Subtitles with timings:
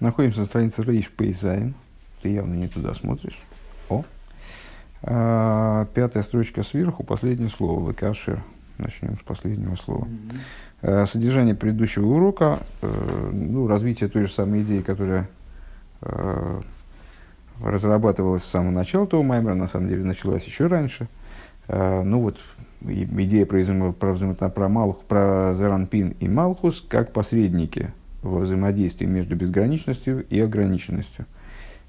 [0.00, 1.74] Находимся на странице ריש פ״ז.
[2.22, 3.38] Ты явно не туда смотришь.
[3.90, 4.02] О.
[5.02, 7.90] А, пятая строчка сверху, последнее слово.
[7.90, 8.42] וכאשר.
[8.78, 10.08] Начнем с последнего слова.
[10.80, 15.28] А, содержание предыдущего урока, а, ну, развитие той же самой идеи, которая
[16.00, 16.62] а,
[17.62, 21.08] разрабатывалась с самого начала того Маймера, на самом деле началась еще раньше.
[21.68, 22.38] А, ну вот,
[22.80, 27.92] идея про, взаимо, про, взаимо, про, Малх, про זעיר אנפין и מלכות как посредники
[28.22, 31.26] взаимодействии между безграничностью и ограниченностью.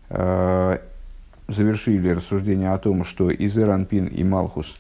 [0.09, 0.81] А,
[1.47, 4.77] завершили рассуждение о том, что и Зеранпин, и Малхус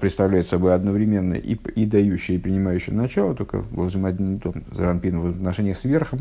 [0.00, 5.30] представляют собой одновременно и, и дающее, и принимающее начало, только во взаимодействии, ну, Зеранпин в
[5.30, 6.20] отношениях с верхом,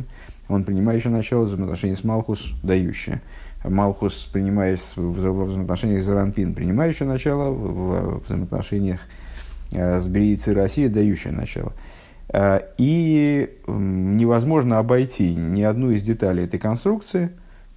[0.50, 3.22] он принимающее начало, в взаимоотношении с Малхус дающее.
[3.64, 9.00] Малхус, принимаясь в, в взаимоотношениях с Зеранпин, принимающее начало, в, в взаимоотношениях
[9.72, 11.72] э, с Бриицей России, дающее начало.
[12.30, 17.32] Э, и невозможно обойти ни одну из деталей этой конструкции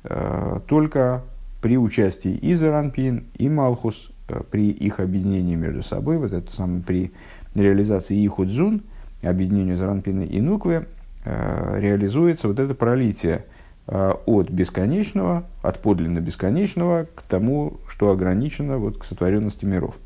[0.05, 1.23] э, только
[1.61, 6.83] при участии и Заранпин, и Малхус, э, при их объединении между собой, вот это самое,
[6.83, 7.13] при
[7.55, 8.83] реализации Ихудзун,
[9.23, 10.87] объединению Заранпина и Нуквы,
[11.25, 13.47] реализуется вот это пролитие
[13.89, 19.97] от бесконечного, от подлинно бесконечного к тому, что ограничено вот, к сотворенности миров.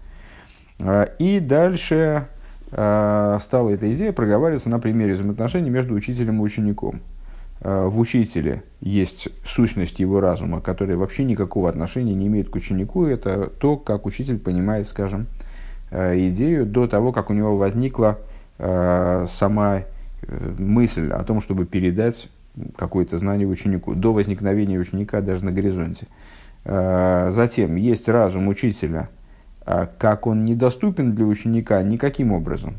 [1.19, 2.27] И дальше
[2.71, 7.01] стала эта идея проговариваться на примере взаимоотношений между учителем и учеником.
[7.63, 13.05] Э, в учителе есть сущность его разума, которая вообще никакого отношения не имеет к ученику.
[13.05, 15.27] Это то, как учитель понимает, скажем,
[15.91, 18.19] э, идею до того, как у него возникла
[18.59, 19.85] сама
[20.59, 22.29] мысль о том, чтобы передать
[22.77, 26.09] какое-то знание ученику, до возникновения ученика даже на горизонте.
[26.67, 29.09] Затем есть разум учителя–
[29.65, 32.77] как он недоступен для ученика никаким образом.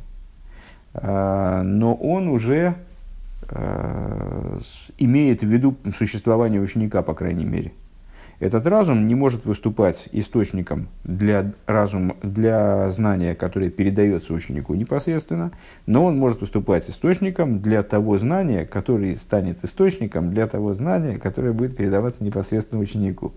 [0.93, 2.75] А, но он уже
[3.49, 4.57] а,
[4.97, 7.71] имеет в виду существование ученика, по крайней мере.
[8.39, 15.51] Этот разум не может выступать источником для, разума, для знания, которое передается ученику непосредственно,
[15.85, 21.53] но он может выступать источником для того знания, который станет источником для того знания, которое
[21.53, 23.31] будет передаваться непосредственно ученику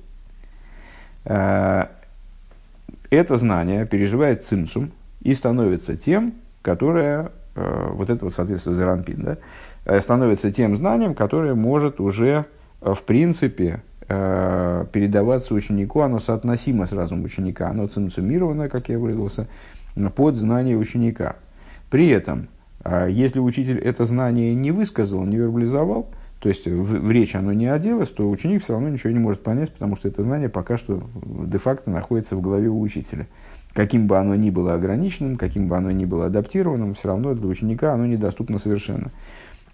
[3.37, 9.37] знание переживает цимсум и становится тем, которое, э, вот это вот соответственно Зеранпин, да,
[9.85, 12.47] э, становится тем знанием, которое может уже
[12.81, 19.47] э, в принципе передаваться ученику, оно соотносимо с разумом ученика, оно цимсумировано, как я выразился,
[20.15, 21.37] под знание ученика.
[21.89, 22.49] При этом,
[23.09, 26.11] если учитель это знание не высказал, не вербализовал,
[26.45, 29.43] то есть в, в речь оно не оделось, то ученик все равно ничего не может
[29.43, 33.29] понять, потому что это знание пока что де-факто находится в голове у учителя.
[33.73, 37.47] Каким бы оно ни было ограниченным, каким бы оно ни было адаптированным, все равно для
[37.47, 39.11] ученика оно недоступно совершенно.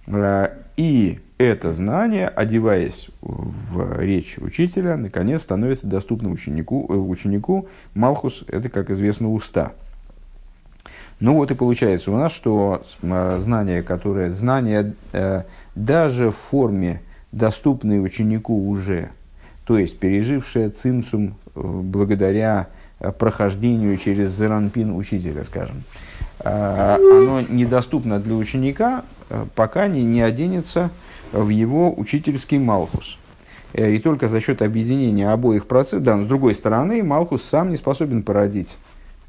[0.07, 6.87] А, и это знание, одеваясь в речь учителя, наконец становится доступным ученику.
[6.89, 7.67] Э, ученику.
[7.95, 9.73] Малхус– это, как известно, уста.
[11.21, 15.43] Ну вот и получается у нас, что а, знание, которое, знание э,
[15.75, 19.11] даже в форме, доступной ученику уже,
[19.65, 25.85] то есть пережившее цимцум э, благодаря э, прохождению через зеранпин учителя, скажем,
[26.41, 29.05] э, оно недоступно для ученика,
[29.55, 30.91] пока не, не оденется
[31.31, 33.19] в его учительский малхус.
[33.75, 37.77] И только за счет объединения обоих процессов, да, но с другой стороны, Малхус сам не
[37.77, 38.77] способен породить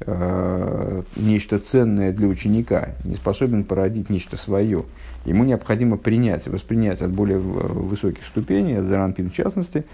[0.04, 4.84] э, нечто ценное для ученика, не способен породить нечто свое.
[5.24, 9.84] Ему необходимо принять, воспринять от более высоких ступеней, от Заранпин в частности,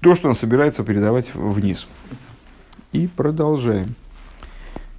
[0.00, 1.88] то, что он собирается передавать вниз.
[2.92, 3.94] И продолжаем.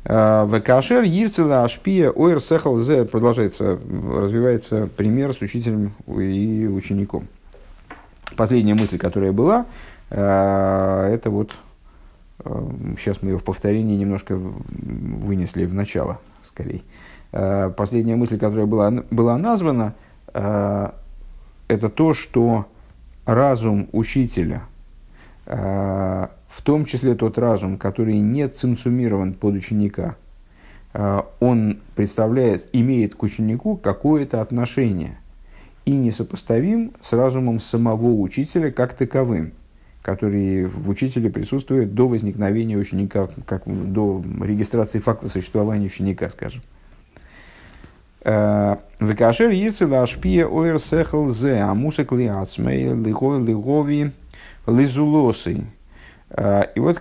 [0.06, 3.80] Э, Векашер Ирцела Ашпия Ойр Сехал Зе продолжается,
[4.12, 7.28] развивается пример с учителем и учеником.
[8.36, 9.66] Последняя мысль, которая была,
[10.09, 11.52] э, это вот
[12.98, 16.82] Сейчас мы ее в повторении немножко вынесли в начало, скорее.
[17.32, 19.94] Э, последняя мысль, которая была, была названа,
[20.34, 20.90] э,
[21.68, 22.66] это то, что
[23.26, 24.63] разум учителя,
[25.46, 30.16] э, в том числе тот разум, который не цинцумирован под ученика,
[31.40, 35.19] он представляет, имеет к ученику какое-то отношение
[35.86, 39.54] и несопоставим с разумом самого учителя как таковым
[40.01, 46.62] который в учителе присутствует до возникновения ученика, как до регистрации факта существования ученика, скажем.
[48.22, 54.12] Э, Векашер яйцела ашпия оэр сехал зе амусек лиацмей лигови
[54.68, 55.66] лизулосы.
[56.30, 57.00] Э, и вот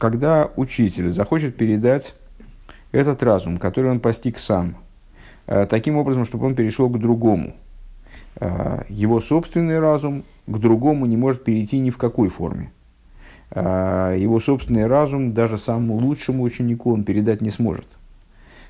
[0.00, 2.14] когда учитель захочет передать
[2.92, 4.76] этот разум, который он постиг сам,
[5.46, 7.54] э, таким образом, чтобы он перешел к другому,
[8.88, 12.72] его собственный разум к другому не может перейти ни в какой форме.
[13.54, 17.86] Его собственный разум даже самому лучшему ученику он передать не сможет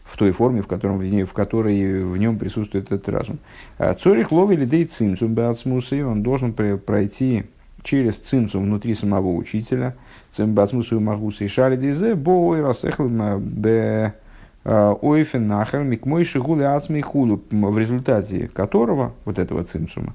[0.05, 3.39] в той форме, в, котором, в которой в нем присутствует этот разум.
[4.01, 7.45] Цорих ловили дей цимцум беацмусы, он должен пройти
[7.85, 9.95] через цимцум внутри самого учителя,
[10.33, 13.09] цимбацмусу магусы и шали дезе, бо и расехл
[13.39, 14.15] бе
[14.65, 20.15] ойфен нахер микмой шигули ацми хулу, в результате которого, вот этого цимсума,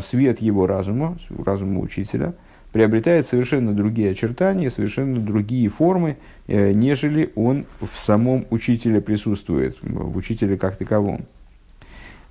[0.00, 2.34] свет его разума, разума учителя–
[2.72, 6.16] приобретает совершенно другие очертания, совершенно другие формы,
[6.46, 11.26] э, нежели он в самом учителе присутствует, в учителе как таковом.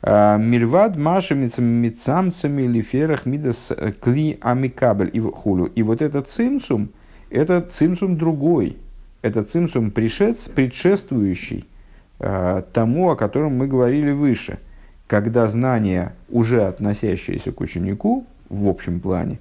[0.01, 5.65] Мильвад маша мицамцами лиферах мидас э, кли амикабель и хулю.
[5.65, 6.89] И вот этот цимсум,
[7.29, 8.77] это цимсум другой.
[9.21, 11.65] Это цимсум пришец, предшествующий
[12.19, 14.59] э, тому, о котором мы говорили выше.
[15.07, 19.39] Когда знание, уже относящееся к ученику, в общем плане,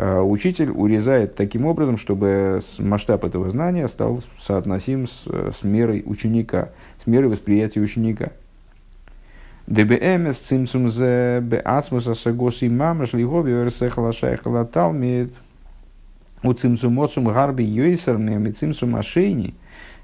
[0.00, 6.04] Э, учитель урезает таким образом, чтобы масштаб этого знания стал соотносим с, э, с мерой
[6.06, 6.68] ученика,
[7.02, 8.30] с мерой восприятия ученика.
[9.66, 15.34] ДБМС цимцум зе беасмуса сагоси мамаш лигови версехала шайхала талмит
[16.42, 19.54] у цимцум отцум гарби йойсер меми цимцум ашейни.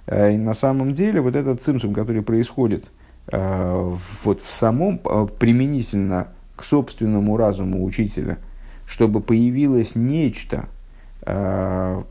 [0.07, 2.87] Э, и на самом деле вот этот цимцум, который происходит
[3.27, 8.37] вот в самом, применительно к собственному разуму учителя–
[8.87, 10.69] чтобы появилось нечто,
[11.23, 12.03] э,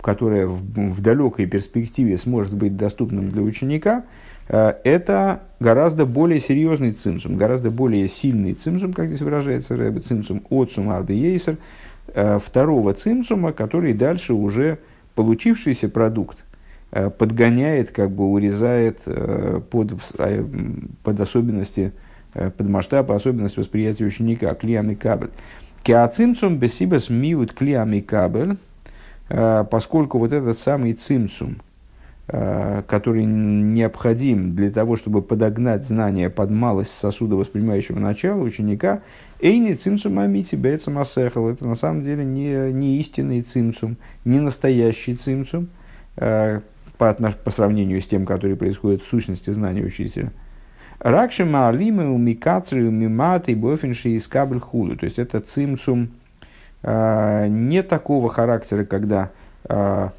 [0.00, 4.04] которое в, далекой перспективе сможет быть доступным для ученика,
[4.48, 10.42] э, это гораздо более серьезный цимсум, гораздо более сильный цимсум, как здесь выражается Рэбе, цимсум
[10.50, 11.56] от сумарби ейсер, э,
[12.14, 14.78] второго цимсума, который дальше уже
[15.14, 16.44] получившийся продукт
[17.18, 19.00] подгоняет, как бы урезает
[19.70, 19.94] под,
[21.02, 21.92] под особенности,
[22.32, 25.30] под масштаб особенности восприятия ученика, клиам кабель.
[25.82, 28.56] Кеацимцум бесибас миут клиами кабель,
[29.28, 31.71] э, поскольку вот этот самый цимцум, э,
[32.32, 39.02] который необходим для того, чтобы подогнать знания под малость сосуда воспринимающего начала ученика,
[39.38, 41.50] эйни цимцум амити бейцам асехал.
[41.50, 45.68] Это на самом деле не, не истинный цимцум, не настоящий цимцум
[46.16, 46.60] э,
[46.96, 50.32] по, по сравнению с тем, который происходит в сущности знания учителя–
[51.02, 54.96] Ракши маалимы умикацры умиматы бофинши из кабель худу.
[54.96, 56.10] То есть это цимцум
[56.82, 59.30] э, не такого характера, когда
[59.64, 60.10] э,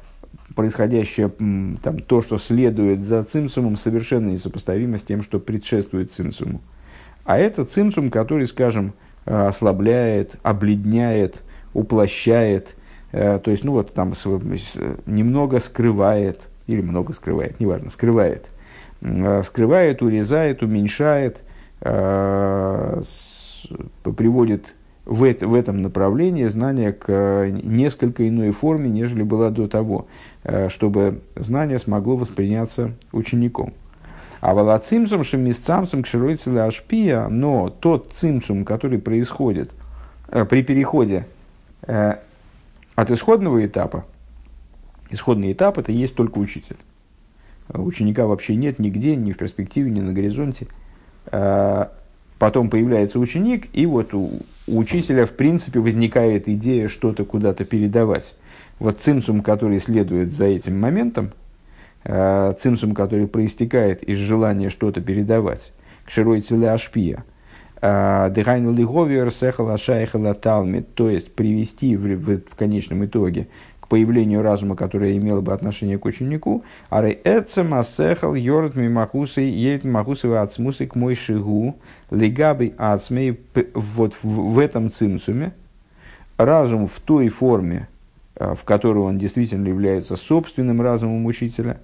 [0.54, 1.30] происходящее,
[1.82, 6.60] там, то, что следует за цимсумом, совершенно несопоставимо с тем, что предшествует цимсуму.
[7.24, 11.42] А это цимсум, который, скажем, ослабляет, обледняет,
[11.72, 12.76] уплощает,
[13.12, 14.12] э, то есть, ну вот там
[15.06, 18.48] немного скрывает, или много скрывает, неважно, скрывает
[19.04, 21.42] Э, скрывает, урезает, уменьшает,
[21.82, 23.02] э,
[24.16, 24.74] приводит
[25.04, 30.06] в, это, в этом направлении знание к э, несколько иной форме, нежели было до того,
[30.68, 33.72] чтобы знание смогло восприняться учеником.
[34.40, 39.72] А волоцимсум шемисцамсум кшируйцеле ашпия, но тот цимсум, который происходит
[40.28, 41.26] при переходе
[41.86, 44.04] от исходного этапа,
[45.10, 46.76] исходный этап это есть только учитель
[47.68, 50.66] ученика вообще нет нигде, ни в перспективе, ни на горизонте.
[52.38, 58.34] Потом появляется ученик, и вот у, учителя, в принципе, возникает идея что-то куда-то передавать.
[58.78, 61.32] Вот цимсум, который следует за этим моментом,
[62.04, 65.72] а, цимсум, который проистекает из желания что-то передавать,
[66.04, 67.24] к широй целе ашпия,
[67.80, 73.48] а, дыхайну лиговер сехала шайхала талмит, то есть привести в, в, в конечном итоге
[73.80, 79.84] к появлению разума, которое имело бы отношение к ученику, а эцем асехал йорд мимахусы едет
[79.84, 81.76] махусы ацмусы к мой шигу
[82.10, 83.38] лигаби ацмей
[83.74, 85.52] вот в, в этом цимсуме
[86.38, 87.88] разум в той форме,
[88.36, 91.80] в которой он действительно является собственным разумом учителя,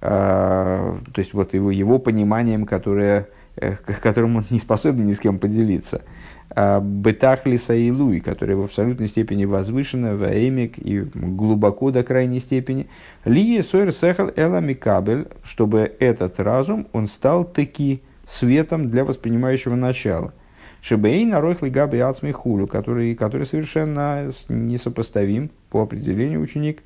[0.00, 5.20] э, то есть вот его, его пониманием, которое, э, которым он не способен ни с
[5.20, 6.02] кем поделиться–
[6.56, 12.86] Бетахлиса и Луи, которая в абсолютной степени возвышена, ваэмик и глубоко до крайней степени.
[13.24, 20.32] Лие сойр сехал эла микабель, чтобы этот разум, он стал таки светом для воспринимающего начала.
[20.80, 26.84] Шебей наройхли габи ацми хулю, который, который совершенно несопоставим по определению ученик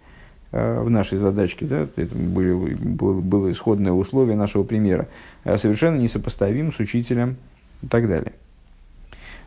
[0.51, 5.09] э, в нашей задачке, да, это были, было, было исходное условие нашего примера,
[5.45, 7.37] э, совершенно несопоставим с учителем
[7.83, 8.33] и так далее.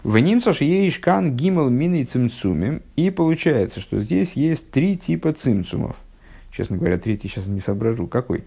[0.04, 2.84] В Нимцаш Ейшкан Гимел Мини Цимцумим.
[2.96, 5.96] И получается, что здесь есть три типа цимцумов.
[6.52, 8.06] Честно говоря, третий сейчас не соображу.
[8.06, 8.44] Какой?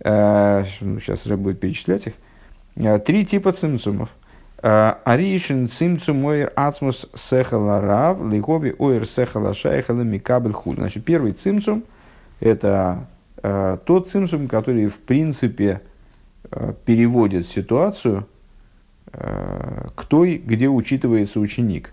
[0.00, 3.04] сейчас а, ну, Рэб будет перечислять их.
[3.04, 4.08] Три типа цимцумов.
[4.64, 10.76] Аришин цимцум ойр ацмус сехала рав, лигови ойр сехала шайхала микабель худ.
[10.76, 11.84] Значит, первый цимцум–
[12.40, 13.06] это
[13.42, 15.82] э, тот цимцум, который, в принципе,
[16.50, 18.26] э, переводит ситуацию
[19.12, 21.92] э, к той, где учитывается ученик.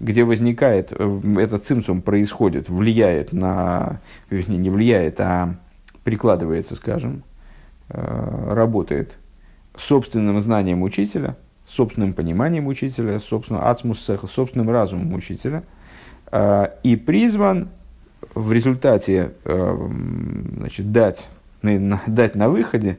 [0.00, 4.00] Где возникает, э, этот цимцум происходит, влияет на,
[4.30, 5.54] вернее, не влияет, а
[6.02, 7.22] прикладывается, скажем,
[7.88, 9.16] работает
[9.76, 15.62] собственным знанием учителя– собственным пониманием учителя, собственно, ацмус собственным разумом учителя,
[16.30, 17.68] а, и призван
[18.34, 19.88] в результате э,
[20.56, 21.28] значит, дать,
[21.62, 22.98] дать на выходе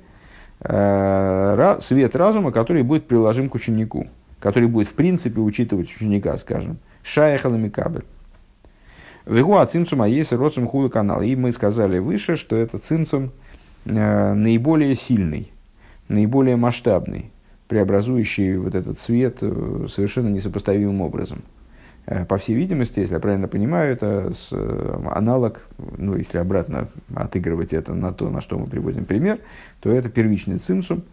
[0.59, 4.07] э, свет разума, который будет приложим к ученику,
[4.39, 8.05] который будет в принципе учитывать ученика, скажем, шаяхалами кабель.
[9.25, 11.21] Вегуа цимцума есть родцем хула канал.
[11.21, 13.31] И мы сказали выше, что это цимцум
[13.85, 15.51] э, наиболее сильный,
[16.09, 17.31] наиболее масштабный,
[17.67, 21.43] преобразующий вот этот цвет э, совершенно несопоставимым образом.
[22.05, 25.61] Э, по всей видимости, если я правильно понимаю, это э, аналог,
[25.97, 29.39] ну, если обратно отыгрывать это на то, на что мы приводим пример,
[29.79, 31.03] то это первичный цимсум,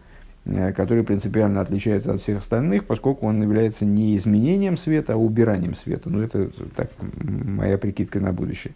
[0.75, 6.09] который принципиально отличается от всех остальных, поскольку он является не изменением света, а убиранием света.
[6.09, 6.89] Ну, это так,
[7.21, 8.73] моя прикидка на будущее.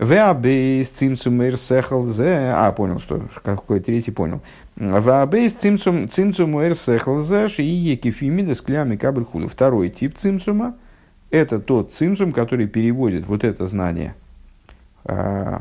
[0.00, 2.54] Веабейс цимцум эрсехал зе.
[2.54, 4.40] А, понял, что какой третий понял.
[4.76, 9.46] Веабейс цимцум цимцум эрсехал зе ши екифимида с клями кабель худу.
[9.46, 10.74] Второй тип цимцума–
[11.30, 14.14] это тот цимцум, который переводит вот это знание,
[15.04, 15.60] а,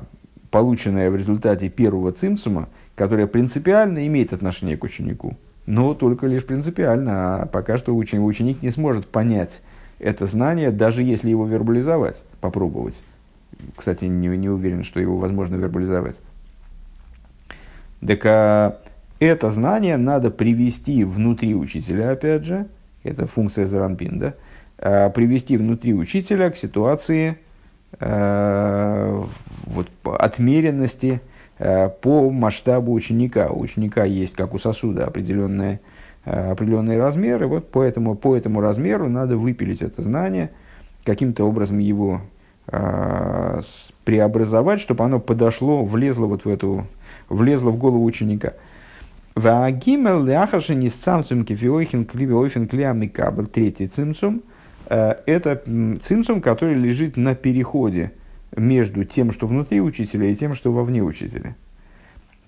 [0.52, 5.36] полученное в результате первого цимцума, которое принципиально имеет отношение к ученику.
[5.66, 9.60] Но только лишь принципиально, а пока что ученик не сможет понять
[10.00, 13.04] это знание, даже если его вербализовать, попробовать.
[13.76, 16.22] Кстати, не, не уверен, что его возможно вербализовать.
[18.06, 18.80] Так а,
[19.20, 22.68] это знание надо привести внутри учителя, опять же,
[23.04, 24.34] это функция Заранпин, да,
[24.78, 27.38] а, привести внутри учителя к ситуации
[28.00, 29.26] а,
[29.66, 31.22] вот, отмеренности
[31.58, 33.50] а, по масштабу ученика.
[33.50, 35.82] У ученика есть, как у сосуда, определенные,
[36.26, 37.48] а, определенные размеры.
[37.48, 40.52] Вот по этому, по этому размеру надо выпилить это знание,
[41.04, 42.22] каким-то образом его
[44.04, 46.88] преобразовать, чтобы оно подошло, влезло вот в эту,
[47.30, 48.54] влезло в голову ученика.
[49.36, 53.46] Ваагимел ляхаши не с цамцем кефиохин кливиофин клиамикабл.
[53.46, 54.42] Третий цимцум
[54.88, 55.64] э,– это
[56.04, 58.12] цимцум, который лежит на переходе
[58.56, 61.56] между тем, что внутри учителя, и тем, что вовне учителя.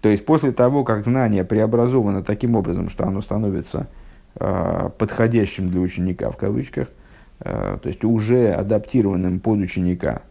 [0.01, 3.87] То есть, после того, как знание преобразовано таким образом, что оно становится
[4.35, 6.87] э, подходящим для ученика, в кавычках,
[7.43, 10.21] то есть уже адаптированным под ученика,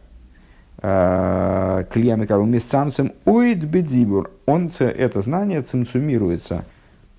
[0.81, 6.63] э, клиями местамцем уид бедзибур, он это знание цинцумируется,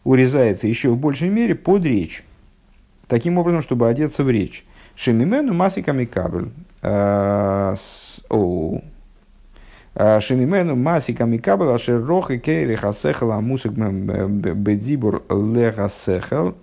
[0.05, 2.25] урезается еще в большей мере под речь,
[3.07, 4.65] таким образом, чтобы одеться в речь.
[4.95, 6.51] Шемимену масиками кабель.
[6.83, 7.75] Э,
[9.95, 16.55] Шемимену масиками кабель, ашер рох и кейри хасехал амусик бедзибур лехасехал,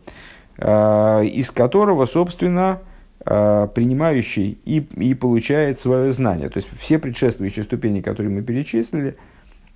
[0.59, 2.88] из которого, собственно, Э,
[3.23, 6.49] принимающий и, и получает свое знание.
[6.49, 9.17] То есть все предшествующие ступени, которые мы перечислили,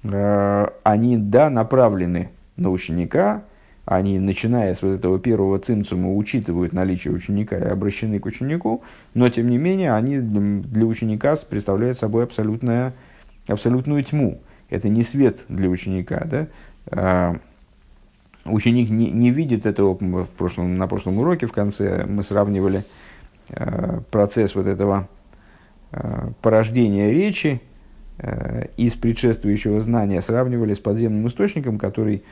[0.03, 3.43] э, они, да, направлены на ученика,
[3.85, 8.81] они, начиная с вот этого первого цинцума, учитывают наличие ученика и обращены к ученику,
[9.13, 12.93] но, тем не менее, они для ученика представляют собой абсолютная,
[13.47, 14.39] абсолютную тьму.
[14.69, 16.25] Это не свет для ученика.
[16.25, 16.47] Да?
[16.85, 17.35] Э,
[18.45, 22.05] ученик не, не видит этого в прошлом, на прошлом уроке в конце.
[22.05, 22.83] Мы сравнивали Э,
[24.11, 25.09] процесс вот этого
[25.91, 27.61] э, порождения речи
[28.17, 32.23] э, из предшествующего знания сравнивали с подземным источником, который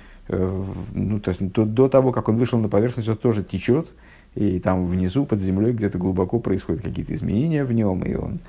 [0.94, 3.90] ну, то есть, до, до того, как он вышел на поверхность, он тоже течет,
[4.34, 8.40] и там внизу, под землей, где-то глубоко происходят какие-то изменения в нем, и он,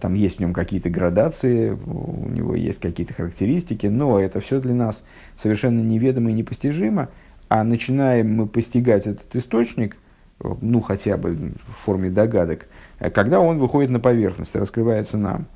[0.00, 4.72] там есть в нем какие-то градации, у него есть какие-то характеристики, но это все для
[4.72, 5.02] нас
[5.36, 7.10] совершенно неведомо и непостижимо,
[7.50, 9.98] а начинаем мы постигать этот источник–
[10.40, 12.66] ну хотя бы в форме догадок,
[13.12, 15.46] когда он выходит на поверхность раскрывается нам.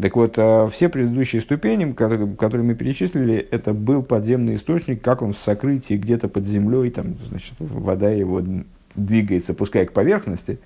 [0.00, 5.32] Так вот, э, все предыдущие ступени, которые мы перечислили, это был подземный источник, как он
[5.32, 8.40] в сокрытии где-то под землей, там, значит, вода его
[8.94, 10.60] двигается, пускай к поверхности,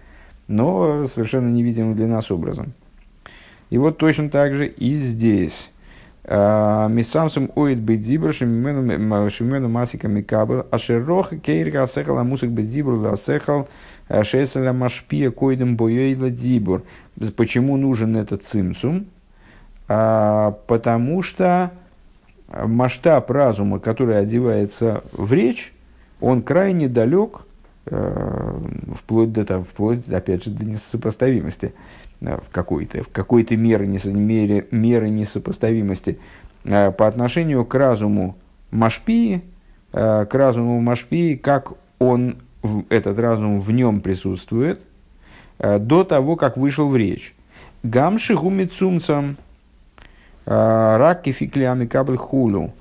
[0.49, 2.75] но совершенно невидимым для нас образом.
[3.71, 5.71] И вот точно так же и здесь.
[6.25, 13.69] А, Мисамсум оид бедзибр шимену масика микабел, а шерох кейрка асехал а мусик бедзибр асехал
[14.09, 16.83] а шеселя машпия койдем боейла дибур.
[17.37, 19.07] Почему нужен этот цимсум?
[19.89, 21.73] А, потому что
[22.53, 25.73] масштаб разума, который одевается в речь,
[26.21, 27.41] он крайне далек,
[27.87, 28.59] э,
[28.97, 34.67] вплоть до, того, вплоть, опять же, до несопоставимости, э, в какой-то, в какой-то мере, мере,
[34.71, 36.19] меры несопоставимости
[36.65, 38.37] э, по отношению к разуму
[38.71, 39.43] Машпии,
[39.93, 42.37] э, к разуму Машпии, как он,
[42.89, 44.81] этот разум в нем присутствует,
[45.59, 47.35] э, до того, как вышел в речь.
[47.83, 49.37] Гамши гумицумцам
[50.47, 52.73] э, рак кефиклями кабль хулу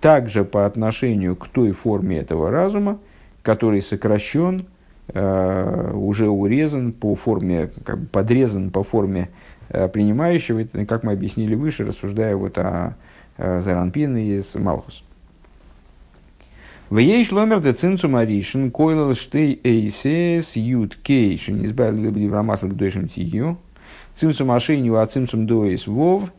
[0.00, 2.98] также по отношению к той форме этого разума,
[3.42, 4.66] который сокращен,
[5.12, 9.30] уже урезан по форме, как бы подрезан по форме
[9.68, 12.96] принимающего, как мы объяснили выше, рассуждая вот о
[13.38, 15.04] Заранпин из Малхус.
[16.90, 22.74] В ей шломер де цинцу маришин, койлал штей эйсес, ют кей, шинизбай либди в рамаслах
[22.74, 23.58] дойшим тихью,
[24.16, 26.32] цинцу машиню, а цинцум доис вов,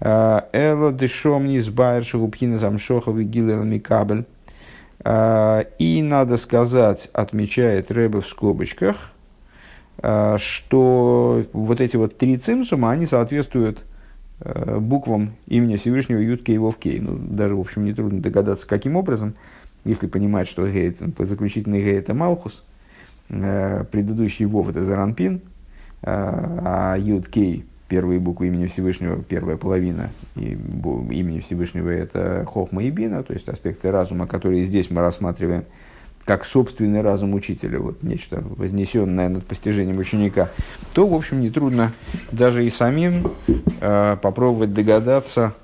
[0.00, 4.24] эло дешом низбайр шагубхина замшохов и гилел кабель.
[5.04, 9.10] И надо сказать, отмечает Рэбе в скобочках,
[9.98, 13.84] что вот эти вот три цимсума, они соответствуют
[14.44, 16.98] Э, буквам имени Всевышнего Ют Кей Вов Кей.
[16.98, 19.34] Ну, даже, в общем, нетрудно догадаться, каким образом,
[19.84, 22.64] если понимать, что Гей, заключительный Гей это Малхус,
[23.28, 25.42] э, предыдущий Вов это Заранпин,
[26.04, 32.90] а Ют Кей, первые буквы имени Всевышнего, первая половина и имени Всевышнего это Хохма и
[32.90, 35.64] Бина, то есть аспекты разума, которые здесь мы рассматриваем–
[36.24, 40.50] как собственный разум учителя, вот нечто вознесенное над постижением ученика,
[40.94, 41.92] то, в общем, нетрудно
[42.30, 43.30] даже и самим
[43.80, 45.54] э, попробовать догадаться,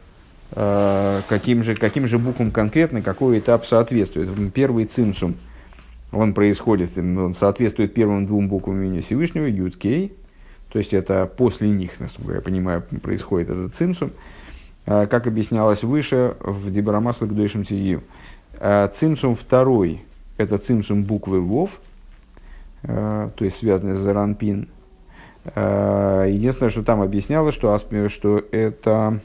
[0.53, 4.29] э, каким, же, каким же буквам конкретно какой этап соответствует.
[4.53, 5.37] Первый цимсум,
[6.11, 10.13] он происходит, он соответствует первым двум буквам имени Всевышнего, Юткей,
[10.71, 14.13] то есть это после них, насколько я понимаю, происходит этот цимсум.
[14.89, 18.03] Э, как объяснялось выше в Дебарамасла к Дойшим Тию.
[18.59, 20.03] Э, цимсум второй–
[20.39, 21.79] это цимсум буквы Вов,
[22.85, 24.69] э, то есть связанные с Заранпин.
[25.57, 29.21] Единственное, что там объяснялось, что, что это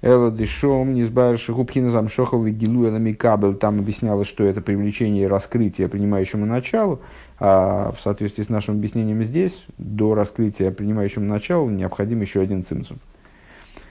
[0.00, 5.86] Эла Дешом, Низбайр Шихубхина Замшохов и Гилуэла Микабель, там объяснялось, что это привлечение и раскрытие
[5.86, 7.00] принимающему началу,
[7.44, 13.00] а в соответствии с нашим объяснением здесь, до раскрытия принимающему началу необходим еще один цимсум.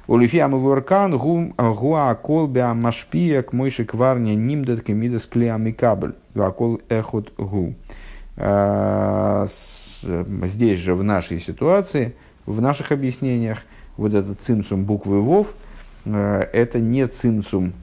[0.08, 6.14] Улифиам воркан гуа колбя машпия к мойши кварня нимдат кемидас клеами кабель.
[6.34, 7.76] Вакол эхот гу.
[8.38, 9.48] А,
[10.02, 13.64] здесь же в нашей ситуации, в наших объяснениях,
[13.98, 15.54] вот этот цимсум буквы вов,
[16.06, 17.74] а, это не цимсум,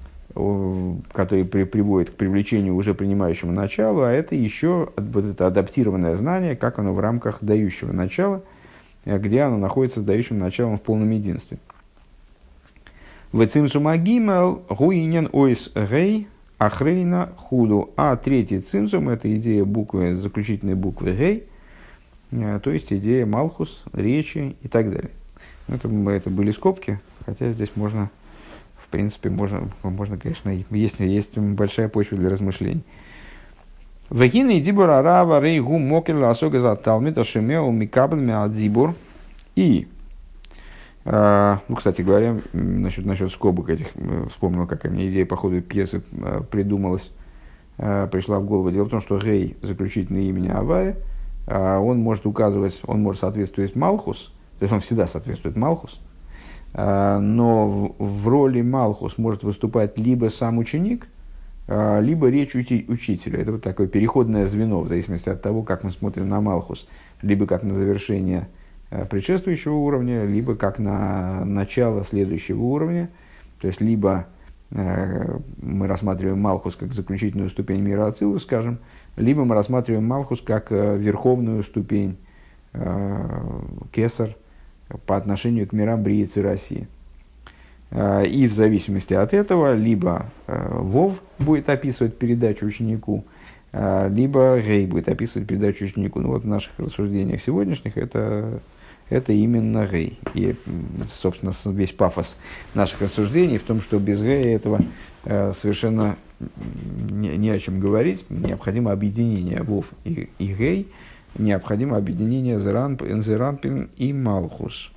[1.13, 6.57] который при, приводит к привлечению уже принимающему началу, а это еще вот это адаптированное знание,
[6.57, 8.43] как оно в рамках дающего начала,
[9.05, 11.59] где оно находится с дающим началом в полном единстве.
[13.33, 17.91] В агимел гуинен ойс гей ахрейна худу.
[17.97, 21.49] А третий цимсум– это идея буквы, заключительной буквы гей,
[22.31, 25.11] э, то есть идея малхус, речи и так далее.
[25.69, 28.11] Это, это были скобки, хотя здесь можно,
[28.89, 32.83] в принципе, можно, можно конечно, есть, есть большая почва для размышлений.
[34.09, 38.95] Вагины дибур арава рейгу мокел асога за талмита шемеу микабль меадзибур.
[39.57, 39.89] И
[41.05, 45.63] а, ну, кстати говоря, насчет, насчет скобок этих, э, вспомнил, какая мне идея по ходу
[45.63, 47.11] пьесы э, придумалась,
[47.79, 48.71] э, пришла в голову.
[48.71, 50.97] Дело в том, что Гей, заключительное имени Авая,
[51.47, 55.99] он может указывать, он может соответствовать Малхус, то есть он всегда соответствует Малхус,
[56.75, 61.09] но в, роли Малхус может выступать либо сам ученик,
[61.67, 63.41] либо речь учителя.
[63.41, 66.87] Это вот такое переходное звено, в зависимости от того, как мы смотрим на Малхус,
[67.23, 68.49] либо как на завершение
[68.91, 73.11] Э, предшествующего уровня, либо как на начало следующего уровня.
[73.61, 74.27] То есть, либо
[74.71, 78.81] мы рассматриваем Малхус как заключительную ступень мира Ацилу, скажем,
[79.17, 82.19] либо мы рассматриваем Малхус как верховную ступень
[83.91, 84.37] Кесар
[85.07, 86.87] по отношению к мирам Бриицы России.
[87.93, 93.25] И в зависимости от этого, либо Вов будет описывать передачу ученику,
[93.73, 96.21] либо Гей будет описывать передачу ученику.
[96.21, 98.61] Ну вот в наших рассуждениях сегодняшних это
[99.11, 100.19] это именно Гей.
[100.35, 100.55] И,
[101.11, 102.37] собственно, весь пафос
[102.75, 104.81] наших рассуждений в том, что без Гея этого
[105.25, 106.17] совершенно
[107.11, 108.27] не, не о чем говорить.
[108.29, 110.89] Необходимо объединение Вов и, и Гей,
[111.39, 114.91] необходимо объединение Зеранпин, и Малхус.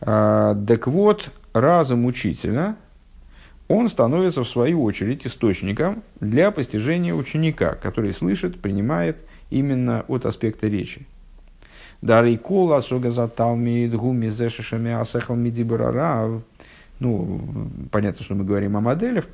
[0.00, 2.76] А, так вот, разум учителя,
[3.68, 10.66] он становится в свою очередь источником для постижения ученика, который слышит, принимает именно от аспекта
[10.66, 11.06] речи.
[12.02, 16.42] Дарей кола сугаза талмид гуми зешишами асехал мидибрарав.
[16.98, 17.40] Ну,
[17.90, 19.26] понятно, что мы говорим о моделях.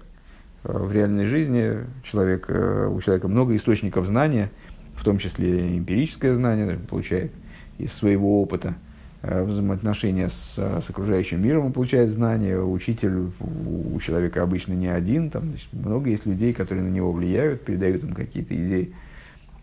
[0.65, 4.51] в реальной жизни человек, у человека много источников знания,
[4.99, 7.33] в том числе эмпирическое знание получает
[7.79, 8.75] из своего опыта–
[9.21, 15.29] Э, взаимоотношения с, с окружающим миром он получает знания, учитель у человека обычно не один,
[15.29, 18.95] там значит, много есть людей, которые на него влияют, передают ему какие-то идеи,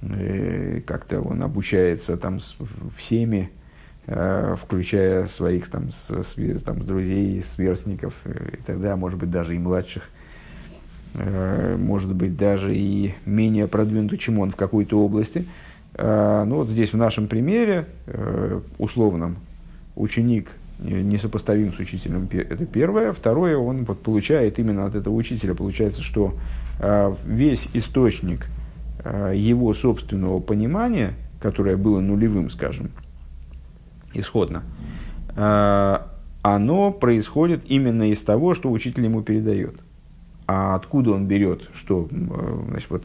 [0.01, 2.39] э, как-то он обучается там
[2.97, 3.49] всеми,
[4.07, 9.59] э, включая своих там, с, с, там, друзей, сверстников, и тогда, может быть, даже и
[9.59, 10.03] младших,
[11.15, 15.45] может быть, даже и менее продвинутый, чем он в какой-то области–
[15.97, 17.85] ну вот здесь в нашем примере
[18.77, 19.37] условном
[19.95, 23.13] ученик несопоставим с учителем, это первое.
[23.13, 26.35] Второе, он вот получает именно от этого учителя, получается, что
[27.25, 28.47] весь источник
[29.05, 32.89] его собственного понимания, которое было нулевым, скажем,
[34.13, 34.63] исходно,
[36.41, 39.75] оно происходит именно из того, что учитель ему передает.
[40.47, 42.07] А откуда он берет, что,
[42.69, 43.03] значит, вот,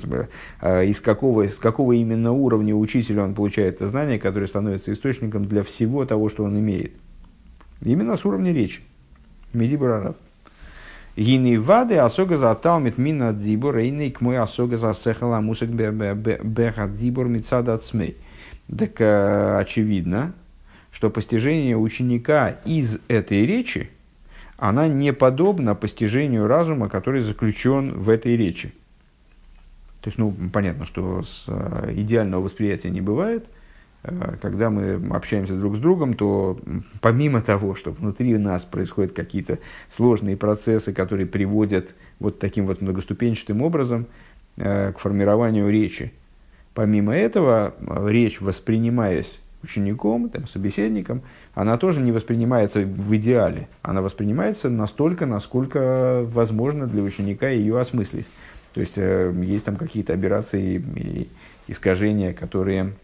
[0.63, 5.63] из, какого, из какого именно уровня учителя он получает это знание, которое становится источником для
[5.63, 6.93] всего того, что он имеет.
[7.83, 8.83] Именно с уровня речи.
[9.55, 10.17] Меди барарав.
[11.17, 16.89] Гины вады асога за талмит мина дибор, рейный к мой асога за сехала мусак беха
[16.89, 18.17] дибор мицада цмей.
[18.69, 20.35] Так очевидно,
[20.93, 23.91] что постижение ученика из этой речи,
[24.61, 28.73] она не подобна постижению разума, который заключен в этой речи.
[30.01, 31.47] То есть, ну, понятно, что с
[31.93, 33.47] идеального восприятия не бывает–
[34.03, 36.59] Э, когда мы общаемся друг с другом, то
[37.01, 43.63] помимо того, что внутри нас происходят какие-то сложные процессы, которые приводят вот таким вот многоступенчатым
[43.63, 44.07] образом
[44.57, 46.13] э, к формированию речи,
[46.75, 47.75] помимо этого
[48.07, 51.23] речь, воспринимаясь учеником, там, собеседником,
[51.55, 53.69] она тоже не воспринимается в идеале.
[53.83, 58.31] Она воспринимается настолько, насколько возможно для ученика ее осмыслить.
[58.75, 61.29] То есть, э, есть там какие-то операции и
[61.67, 62.95] искажения, которые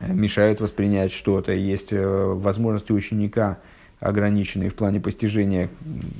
[0.00, 3.58] Э, мешают воспринять что-то, есть э, возможности ученика
[4.00, 5.68] ограниченные в плане постижения,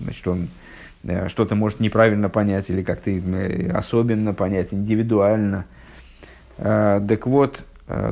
[0.03, 0.49] значит, он
[1.29, 3.13] что-то может неправильно понять или как-то
[3.73, 5.65] особенно понять, индивидуально.
[6.57, 7.63] Так вот,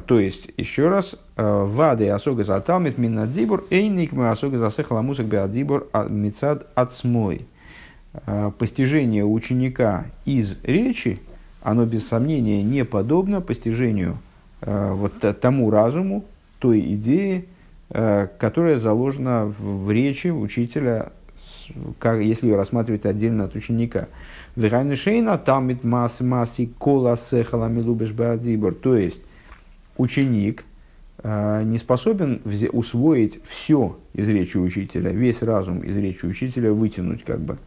[0.06, 5.88] то есть, еще раз, вады осога за талмит минадзибур, эйник мы осога за сехаламусак беадзибур
[5.92, 7.46] а, мицад ацмой.
[8.58, 11.18] Постижение ученика из речи,
[11.62, 14.16] оно без сомнения не подобно постижению
[14.62, 16.24] Э, вот тому разуму,
[16.58, 17.44] той идее,
[17.90, 21.12] э, которая заложена в, речи учителя,
[21.98, 24.08] как, если ее рассматривать отдельно от ученика.
[24.56, 28.74] Верайнишейна тамит массы масси кола сехала милубеш баадзибор.
[28.74, 29.20] То есть,
[29.98, 30.64] ученик
[31.22, 32.40] э, не способен
[32.72, 37.58] усвоить все из речи учителя, весь разум из речи учителя вытянуть как бы.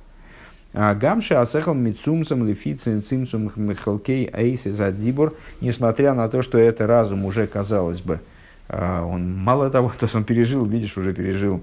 [0.73, 7.25] А гамши асехал мицумсом лифицин цимсум михалкей аиси задибор, несмотря на то, что это разум
[7.25, 8.19] уже, казалось бы,
[8.67, 11.61] а, он мало того, то, что он пережил, видишь, уже пережил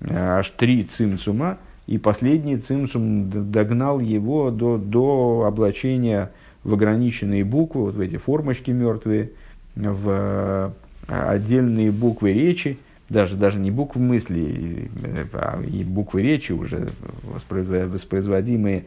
[0.00, 6.32] а, аж три цимцума, и последний цимсум догнал его до, до облачения
[6.64, 9.30] в ограниченные буквы, вот в эти формочки мертвые,
[9.78, 10.74] в
[11.06, 14.90] отдельные буквы речи, даже, даже не буквы мысли,
[15.32, 16.88] а и буквы речи уже
[17.22, 18.84] воспроизводимые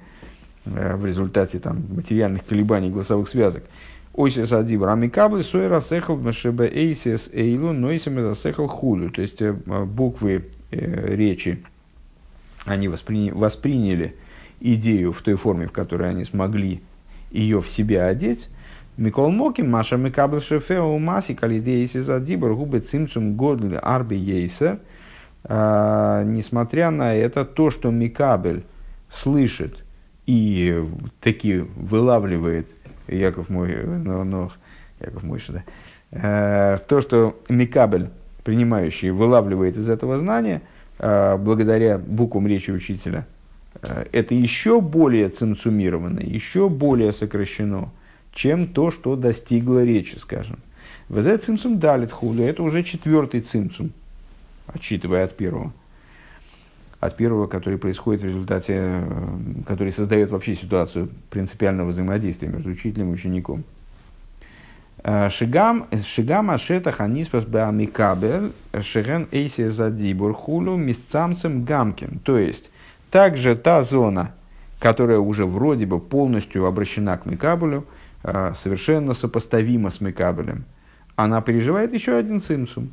[0.66, 3.64] э, в результате там, материальных колебаний голосовых связок.
[4.14, 9.10] Ойсис адибр амикаблы сой расехал мшебе эйсис эйлу нойсим расехал хулю.
[9.10, 11.64] То есть э, буквы э, речи,
[12.66, 14.16] они восприняли, восприняли
[14.60, 16.82] идею в той форме, в которой они смогли
[17.32, 18.50] ее в себя одеть,
[19.02, 24.78] Микол Моким, Маша Микабл Шефео Маси, Калидейси Задибр, Губы Цимцум Годли Арби Ейсер.
[25.44, 28.64] Несмотря на это, то, что Микабель
[29.10, 29.84] слышит
[30.28, 30.86] и
[31.20, 32.68] таки вылавливает,
[33.08, 34.52] Яков мой, но, но
[35.00, 35.42] Яков мой,
[36.12, 38.12] да, то, что Микабель,
[38.44, 40.62] принимающий, вылавливает из этого знания,
[41.00, 43.26] а, благодаря буквам речи учителя,
[44.12, 47.90] это еще более цинцумировано, еще более сокращено–
[48.34, 50.60] чем то, что достигло речи, скажем.
[51.10, 53.92] ВЗ цимсум далит худу, это уже четвертый цимсум,
[54.68, 55.74] отчитывая от первого.
[57.00, 59.04] От первого, который происходит в результате, э,
[59.68, 63.64] который создает вообще ситуацию принципиального взаимодействия между учителем и учеником.
[65.04, 72.20] Э, шигам, шигам ашета ханиспас беамикабель, шеген эйси задибур хулу мисцамцем гамкин.
[72.20, 72.70] То есть,
[73.10, 74.34] также та зона,
[74.80, 80.66] которая уже вроде бы полностью обращена к Микабелю, а, совершенно сопоставима с Мекабелем,
[81.16, 82.92] она переживает еще один цимсум.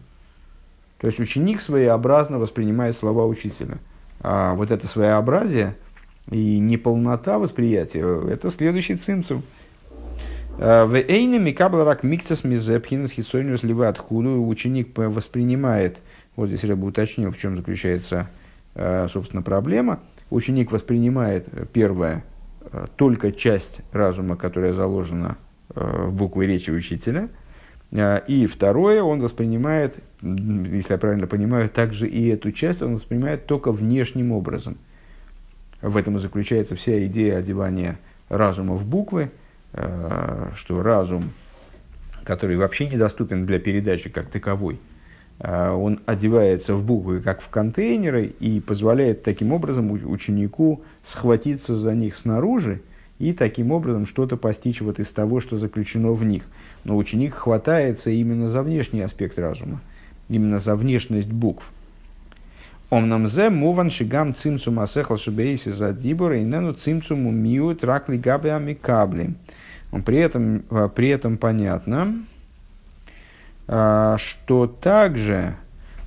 [0.98, 3.78] То есть ученик своеобразно воспринимает слова учителя.
[4.20, 5.76] А вот это своеобразие,
[6.30, 9.42] и неполнота восприятия– это следующий цимцум.
[10.56, 15.98] В эйне микабл рак микцес мизепхин с хитсониус лива откуда ученик воспринимает,
[16.34, 18.28] вот здесь я бы уточнил, в чем заключается,
[18.74, 20.00] собственно, проблема.
[20.30, 22.24] Ученик воспринимает, первое,
[22.96, 25.36] только часть разума, которая заложена
[25.68, 27.28] в букве речи учителя–
[27.92, 33.46] а, и второе, он воспринимает, если я правильно понимаю, также и эту часть он воспринимает
[33.46, 34.76] только внешним образом.
[35.80, 39.30] В этом и заключается вся идея одевания разума в буквы,
[39.72, 41.32] что разум,
[42.24, 44.80] который вообще недоступен для передачи как таковой,
[45.40, 52.16] он одевается в буквы как в контейнеры и позволяет таким образом ученику схватиться за них
[52.16, 52.80] снаружи
[53.18, 56.42] и таким образом что-то постичь вот из того, что заключено в них–
[56.84, 59.80] но ученик хватается именно за внешний аспект разума,
[60.28, 61.70] именно за внешность букв.
[62.90, 68.16] Он нам зе муван шигам цимцум асехал шибейси за дибора и нену цимцуму миу тракли
[68.16, 69.34] габе амикабли.
[70.06, 72.24] При этом, а, при этом понятно,
[73.68, 75.54] что также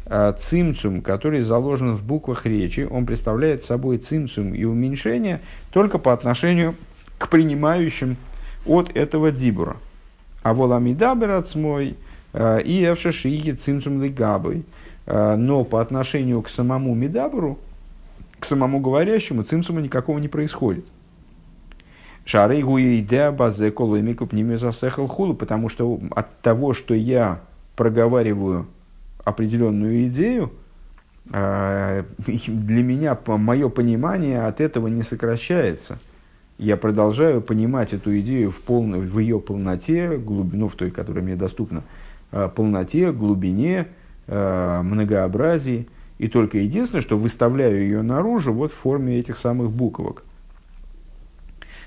[0.08, 6.12] а, цимцум, который заложен в буквах речи, он представляет собой цимцум и уменьшение только по
[6.12, 6.76] отношению
[7.17, 8.17] к принимающим
[8.65, 9.78] от этого дибура–
[10.43, 11.95] а воламидабер мой
[12.34, 14.02] э, и эвшашиги цимцум.
[14.02, 17.60] Э, но по отношению к самому Мидабру,
[18.39, 20.86] к самому говорящему, цимцума никакого не происходит.
[22.26, 27.39] Шары идея базе колымику пними засехал хулу, потому что от того, что я
[27.75, 28.67] проговариваю
[29.23, 30.51] определенную идею,
[31.31, 35.99] э, для меня мое понимание от этого не сокращается–
[36.62, 41.36] я продолжаю понимать эту идею в, полной, в ее полноте, глубину, в той, которая мне
[41.36, 41.81] доступна,
[42.31, 43.88] э, полноте, глубине,
[44.27, 45.88] э, многообразии.
[46.19, 50.23] И только единственное, что выставляю ее наружу вот в форме этих самых буквок.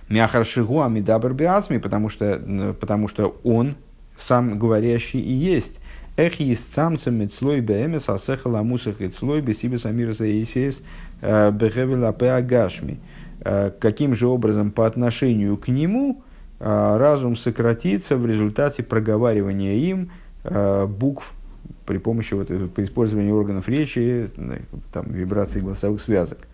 [0.09, 3.77] Мяхаршигу амидабр биасми, потому что, потому что он,
[4.17, 5.81] сам говорящий и есть.
[6.17, 10.83] Эх есть самцем мецлой бэмес асехала мусах и цлой бесибес амирса исес
[11.23, 13.01] э, бехевела агашми.
[13.41, 16.23] Э, каким же образом по отношению к нему
[16.61, 20.11] э, разум сократится в результате проговаривания им
[20.89, 21.33] букв
[21.87, 24.29] при помощи вот, при использовании органов речи,
[24.93, 26.47] там, вибрации голосовых связок.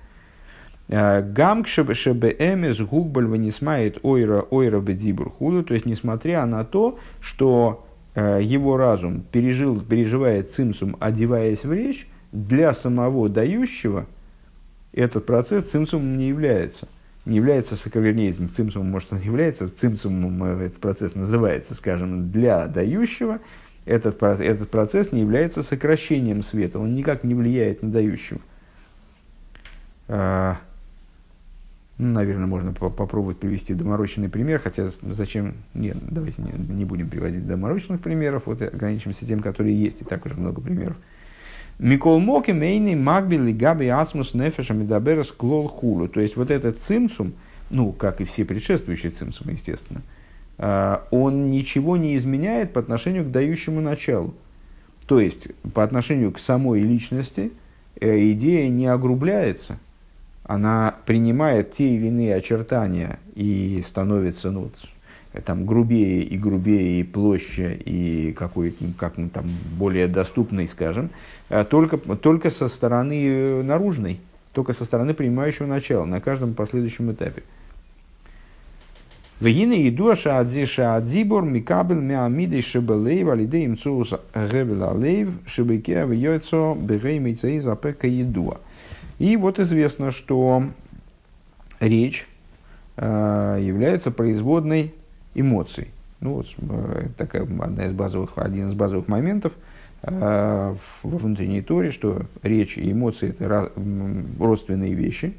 [0.90, 8.76] Гамк шебеэмес гугбаль ванисмает ойра ойра бедзибур худу, то есть несмотря на то, что его
[8.76, 14.06] разум пережил, переживает цимсум, одеваясь в речь, для самого дающего–
[14.92, 16.88] этот процесс цимсумом не является.
[17.24, 23.40] Не является, вернее, цимсумом, может, он является, цимсумом этот процесс называется, скажем, для дающего,
[23.84, 28.40] этот, этот процесс не является сокращением света, он никак не влияет на дающего.
[32.02, 35.54] Наверное, можно по попробовать привести доморощенный пример, хотя зачем...
[35.74, 40.24] Нет, давайте не, не будем приводить доморощенных примеров, вот ограничимся тем, которые есть, и так
[40.24, 40.96] уже много примеров.
[41.78, 46.08] Микол Моки Мейни Магбили Габи Асмус Нефеша Медаберас Клол Хулу.
[46.08, 47.34] То есть вот этот цимсум,
[47.68, 50.00] ну, как и все предшествующие цимсумы, естественно,
[50.56, 54.34] а, он ничего не изменяет по отношению к дающему началу.
[55.06, 57.52] То есть по отношению к самой личности
[58.00, 59.78] э, идея не огрубляется,
[60.50, 64.72] она принимает те или иные очертания и становится ну,
[65.44, 69.44] там грубее и грубее, и площе, и какой как ну, там
[69.78, 71.10] более доступный, скажем,
[71.50, 74.18] а только, только со стороны э, наружной,
[74.52, 77.44] только со стороны принимающего начала, на каждом последующем этапе.
[79.38, 87.60] Вегина иду шаадзи шаадзибор микабель меамидей шебелейв алидей имцус гевела лейв шебеке вьёйцо бегей мейцей
[87.60, 88.58] запека едуа.
[89.20, 90.64] И вот известно, что
[91.78, 92.26] речь
[92.96, 94.94] э, является производной
[95.34, 95.88] эмоций.
[96.20, 99.52] Ну, вот, э, такая одна из базовых, один из базовых моментов
[100.04, 103.70] э, во внутренней торе, что речь и эмоции– это
[104.38, 105.34] родственные вещи.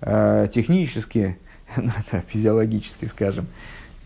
[0.00, 1.38] Технически,
[1.76, 1.92] ну,
[2.26, 3.46] физиологически, скажем,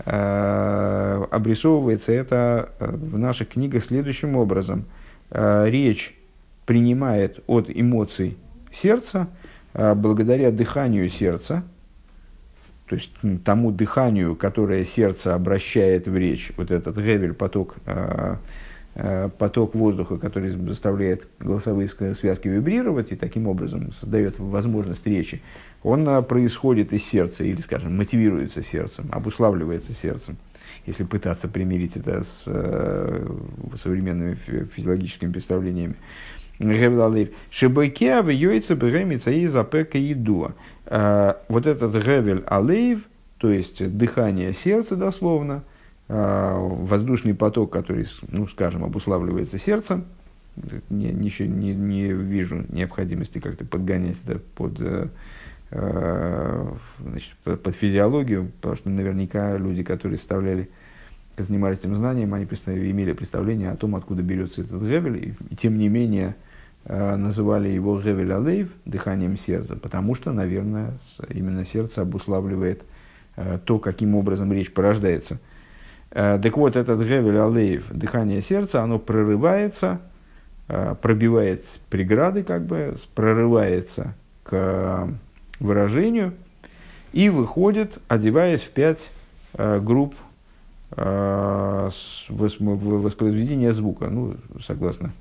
[0.04, 4.84] обрисовывается это в наших книгах следующим образом.
[5.30, 6.14] Речь
[6.66, 8.36] принимает от эмоций
[8.72, 9.28] сердца,
[9.74, 11.62] э, благодаря дыханию сердца–
[12.90, 13.12] то есть
[13.44, 18.34] тому дыханию, которое сердце обращает в речь, вот этот гевель, поток, э,
[18.96, 25.40] э, поток воздуха, который заставляет голосовые связки вибрировать и таким образом создает возможность речи,
[25.84, 30.36] он э, происходит из сердца или, скажем, мотивируется сердцем, обуславливается сердцем,
[30.84, 32.42] если пытаться примирить это с
[33.80, 34.34] современными
[34.74, 35.94] физиологическими представлениями.
[36.60, 37.30] Гевел Алейв.
[37.50, 40.52] Шибойкеа в йойце бремица и запека едуа.
[40.86, 43.00] Вот этот Гевель Алейв,
[43.38, 45.62] то есть дыхание сердца дословно,
[46.08, 50.04] воздушный поток, который, ну, скажем, обуславливается сердцем,
[50.90, 54.78] не, не, не вижу необходимости как-то подгонять это под,
[55.70, 60.68] значит, под физиологию, потому что наверняка люди, которые составляли
[61.38, 65.78] занимались этим знанием, они имели представление о том, откуда берется этот гевель, и, и тем
[65.78, 66.49] не менее э,
[66.86, 70.92] называли его гевель алейв, дыханием сердца, потому что, наверное,
[71.28, 72.82] именно сердце обуславливает
[73.36, 75.38] э, то, каким образом речь порождается.
[76.10, 80.00] Э, так вот, этот гевель алейв, дыхание сердца, оно прорывается,
[80.66, 84.14] пробивает преграды, как бы, прорывается
[84.44, 85.08] к
[85.58, 86.32] выражению
[87.12, 89.10] и выходит, одеваясь в пять
[89.52, 90.14] групп
[90.92, 91.88] Э,
[92.28, 94.08] воспроизведения звука.
[94.08, 95.12] Ну, согласно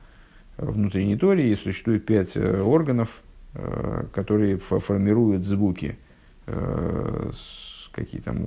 [0.62, 3.22] внутренней теории, существует пять э, органов,
[3.54, 5.98] э, которые формируют звуки.
[7.92, 8.38] Какие там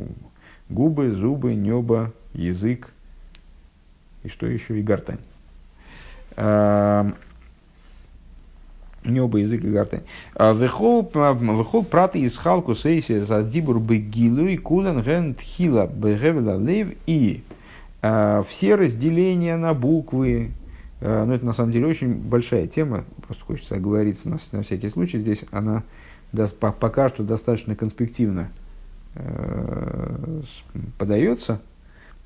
[0.69, 2.89] губы, зубы, небо, язык
[4.25, 5.21] и что еще, и гортань
[9.05, 10.03] небо, язык и гортань.
[10.35, 16.89] А, Вехол праты из халку сейси за дибур бегилу и кулен ген тхила бегевела лев
[17.07, 17.43] и
[18.01, 20.51] а, все разделения на буквы,
[21.03, 24.89] а, ну это на самом деле очень большая тема, просто хочется оговориться на, на всякий
[24.89, 25.83] случай, здесь она
[26.33, 28.49] даст, пока что достаточно конспективно
[30.97, 31.61] подается,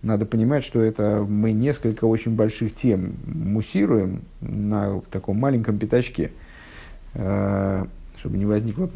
[0.02, 6.30] надо понимать, что это мы несколько очень больших тем муссируем на таком маленьком пятачке–
[7.18, 7.86] Э,
[8.18, 8.90] чтобы не возникло,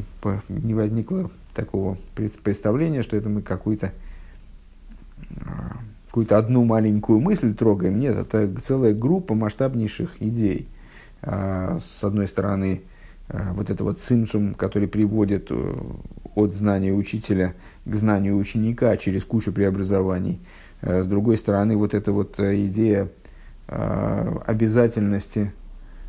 [0.49, 1.97] не возникло такого
[2.43, 3.93] представления, что это мы какую-то
[5.31, 5.43] э,
[6.11, 7.99] какую-то одну маленькую мысль трогаем.
[7.99, 10.69] Нет, это целая группа масштабнейших идей.
[11.23, 12.83] Э, с одной стороны,
[13.29, 15.53] вот это вот цимцум, который приводит
[16.35, 20.41] от знания учителя к знанию ученика через кучу преобразований.
[20.83, 23.09] С другой стороны, вот эта вот идея
[23.69, 25.53] обязательности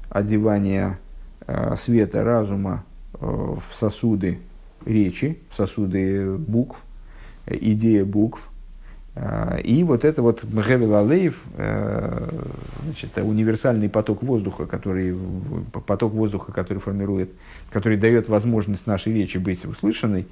[0.10, 0.98] одевания
[1.48, 2.86] Э, света разума
[3.20, 4.40] э, в сосуды
[4.86, 6.82] речи, в сосуды букв,
[7.46, 8.48] э, идея букв.
[9.63, 15.13] И вот это вот Мхевел Алейв, значит, универсальный поток воздуха, который,
[15.86, 17.30] поток воздуха, который формирует,
[17.71, 20.28] который дает возможность нашей речи быть услышанной,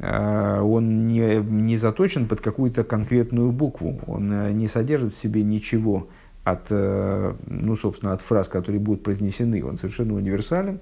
[0.00, 6.08] он не, не заточен под какую-то конкретную букву, он не содержит в себе ничего
[6.46, 10.78] от, э, ну, собственно, от фраз, которые будут произнесены, он совершенно универсален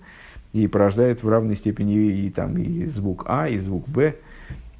[0.52, 4.14] и порождает в равной степени и, там, и звук А, и звук Б.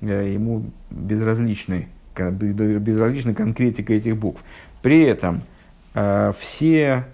[0.03, 4.43] Э, ему безразличны, безразлична конкретика этих букв.
[4.83, 5.43] При этом
[5.95, 7.05] э, все,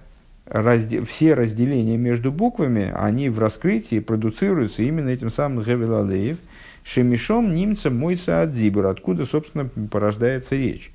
[0.46, 6.38] разде, все разделения между буквами, они в раскрытии продуцируются именно этим самым Гевелалеев,
[6.82, 10.90] Шемишом немца мойца от откуда, собственно, порождается речь.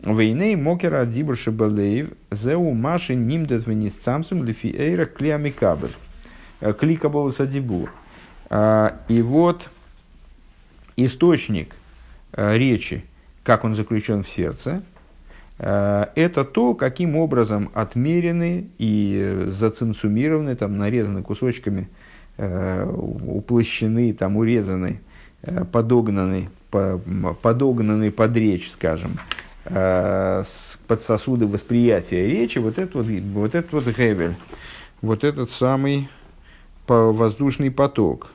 [0.00, 5.92] Вейней мокера дибр шебалеев зеу маши нимдет венисцамсом лифиэйра клиамикабель.
[6.60, 7.92] Э, Кликабол садибур.
[8.48, 9.70] А, и вот
[10.96, 11.74] источник
[12.32, 13.04] э, речи,
[13.46, 14.82] как он заключен в сердце,
[15.58, 21.88] э, это то, каким образом отмерены и зацинцумированы, там, нарезаны кусочками,
[22.38, 25.00] уплощены, там, урезаны,
[25.72, 29.12] подогнаны, подогнаны под речь, скажем,
[29.64, 30.42] э,
[30.86, 34.34] под сосуды восприятия речи, вот этот вот, вот этот вот гевель,
[35.00, 36.10] вот этот самый
[36.88, 38.28] воздушный поток.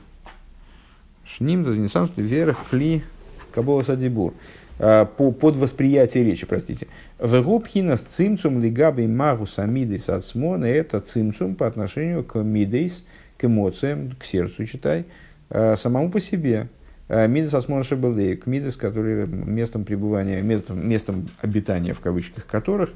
[1.24, 3.04] Шним, Ренессанс, вверх, фли,
[3.52, 4.34] кабола садибур.
[4.78, 6.86] Э, по, под восприятие речи, простите.
[7.20, 13.04] Вегубхина с цимцум лигабей магу самидейс ацмона, это цимцум по отношению к мидейс,
[13.36, 15.04] к эмоциям, к сердцу, читай,
[15.50, 16.68] э, самому по себе.
[17.08, 22.90] Э, Мидас Асмонша Белейк, Мидас, который местом пребывания, местом, местом обитания, в кавычках которых,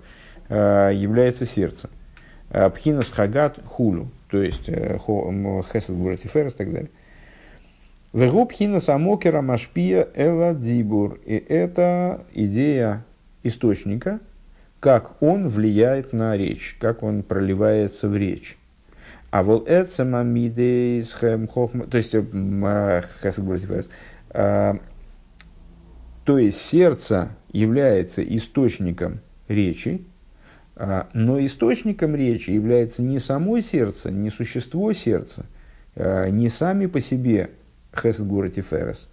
[0.49, 1.91] является сердце.
[2.51, 6.91] Пхинас Хагат Хулу, то есть Хесед Буратиферес и так далее.
[8.13, 11.19] Вегу Пхинас Амокера Машпия Эла Дибур.
[11.25, 13.05] И это идея
[13.43, 14.21] источника,
[14.81, 18.57] как он влияет на речь, как он проливается в речь.
[19.31, 22.23] А вот это мамидейс хохма, то есть э,
[24.31, 24.79] а,
[26.25, 30.05] то есть сердце является источником речи,
[30.75, 35.47] а, но источником речи является не само сердце, не существо сердца,
[35.95, 37.51] а, не сами по себе
[38.01, 38.27] хесед
[38.65, 39.09] ферес,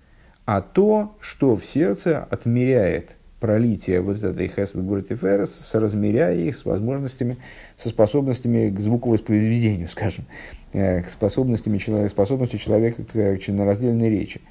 [0.46, 7.38] а то, что в сердце отмеряет пролития вот этой хесед гуртиферес, соразмеряя их с возможностями,
[7.78, 10.26] со способностями к звуковоспроизведению, скажем,
[10.74, 14.42] э, к способностями, способностью человека к членораздельной речи.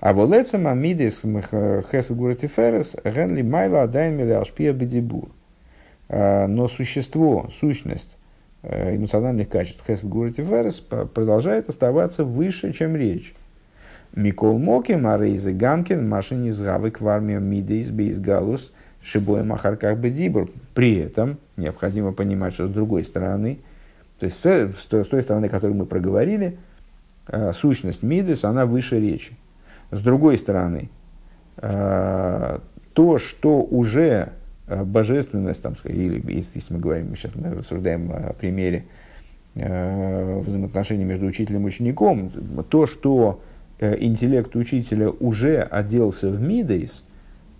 [0.00, 5.30] А волецем амидис хесед гуртиферес генли майла адайн миляшпия бедибур.
[6.08, 8.17] Но существо, сущность
[8.62, 13.34] эмоциональных качеств хесед гуртиферес продолжает оставаться выше, чем речь.
[14.14, 20.50] Микол Моки, Марейза Гамкин, Машин из Гавы, Квармия Мидейс, Бейс Галус, Шибоя Махарках Бедибр.
[20.74, 23.58] При этом необходимо понимать, что с другой стороны,
[24.18, 26.58] то есть с, той стороны, которую мы проговорили,
[27.28, 29.32] э, сущность Мидес, она выше речи.
[29.90, 30.90] С другой стороны,
[31.58, 32.58] э,
[32.92, 34.28] то, что уже э,
[34.68, 38.84] божественность, там, или если мы говорим, сейчас мы рассуждаем о примере
[39.54, 42.30] взаимоотношений между учителем и учеником,
[42.68, 43.40] то, что
[43.80, 47.04] Э, интеллект учителя уже оделся в мидейс,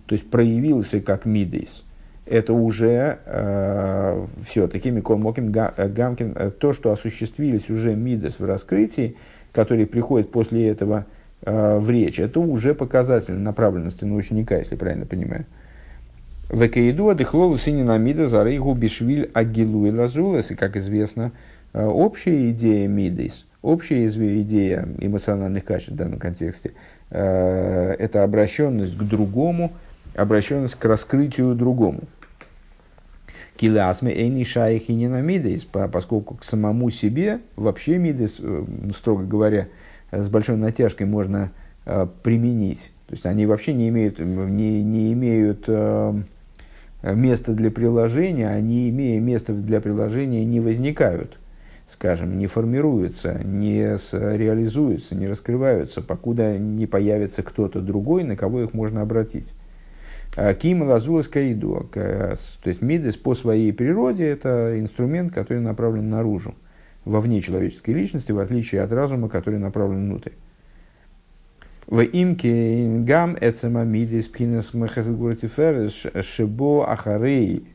[0.05, 1.85] то есть проявился как мидейс,
[2.25, 8.45] это уже э, все-таки Микол Мокин э, Гамкин, э, то, что осуществились уже мидес в
[8.45, 9.15] раскрытии,
[9.53, 11.05] которые приходят после этого
[11.43, 15.45] э, в речь, это уже показатель направленности на ученика, если правильно понимаю.
[16.49, 21.31] Экаиду адыхлолу синина мида зарейгу бишвиль агилуй лазулас, и, как известно,
[21.73, 26.71] общая идея мидейс– Общая идея эмоциональных качеств в данном контексте
[27.09, 29.73] э,– это обращенность к другому,
[30.15, 32.01] обращенность к раскрытию другому.
[33.57, 38.63] Киласме эйни шайхи ненамидейс, поскольку к самому себе вообще мидес, э,
[38.95, 39.67] строго говоря,
[40.13, 41.51] с большой натяжкой можно
[41.85, 42.91] э, применить.
[43.07, 45.65] То есть они вообще не имеют, не, не имеют
[47.03, 51.37] места для приложения, они, имея место для приложения, не возникают–
[51.91, 58.73] скажем, не формируются, не реализуются, не раскрываются, покуда не появится кто-то другой, на кого их
[58.73, 59.53] можно обратить.
[60.35, 61.89] А Кима лазулас каиду.
[61.91, 66.53] То есть мидес по своей природе это инструмент, который направлен наружу,
[67.05, 70.31] вовне человеческой личности, в отличие от разума, который направлен внутрь.
[71.89, 77.67] В имке гам эцема мидес пхинес мехазгуртиферес шибо ахарей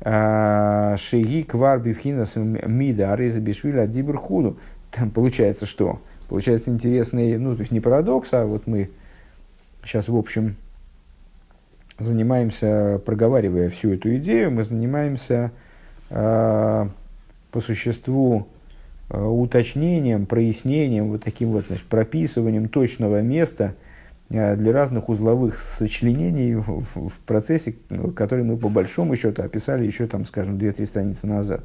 [0.00, 4.58] а, Шеги квар бифхинас мида ареза бишвиля дибрхуду.
[4.92, 6.00] Там получается что?
[6.28, 8.90] Получается интересный, ну, то есть не парадокс, а вот мы
[9.82, 10.54] сейчас, в общем,
[11.98, 15.50] занимаемся, проговаривая всю эту идею, мы занимаемся
[16.10, 16.86] э,
[17.50, 18.46] по существу
[19.10, 23.74] уточнением, прояснением, вот таким вот значит, прописыванием точного места–
[24.30, 27.74] Э, для разных узловых сочленений в, процессе,
[28.14, 31.64] который мы по большому счету описали еще, там, скажем, 2-3 страницы назад.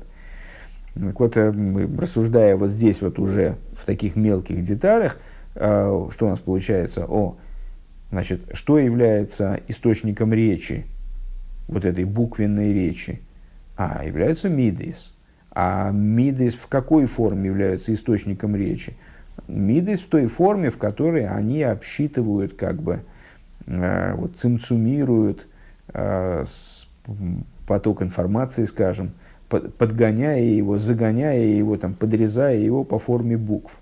[0.94, 5.18] Так вот, э, мы, рассуждая вот здесь вот уже в таких мелких деталях,
[5.56, 7.06] э, что у нас получается?
[7.06, 7.36] О,
[8.12, 10.86] значит, что является источником речи,
[11.68, 13.22] вот этой буквенной речи?
[13.76, 15.12] А, являются мидейс.
[15.56, 18.96] А мидейс в какой форме являются источником речи?
[19.48, 23.02] Мидес в той форме, в которой они обсчитывают, как бы,
[23.68, 25.46] э, вот, цимцумируют
[25.94, 26.44] э,
[27.68, 29.12] поток информации, скажем,
[29.48, 33.78] под, подгоняя его, загоняя его, там, подрезая его по форме букв.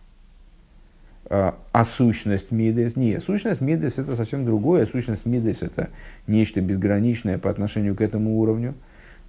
[1.30, 2.98] А, а сущность Мидес?
[2.98, 4.86] Нет, сущность Мидес это совсем другое.
[4.86, 5.90] Сущность Мидес это
[6.28, 8.74] нечто безграничное по отношению к этому уровню.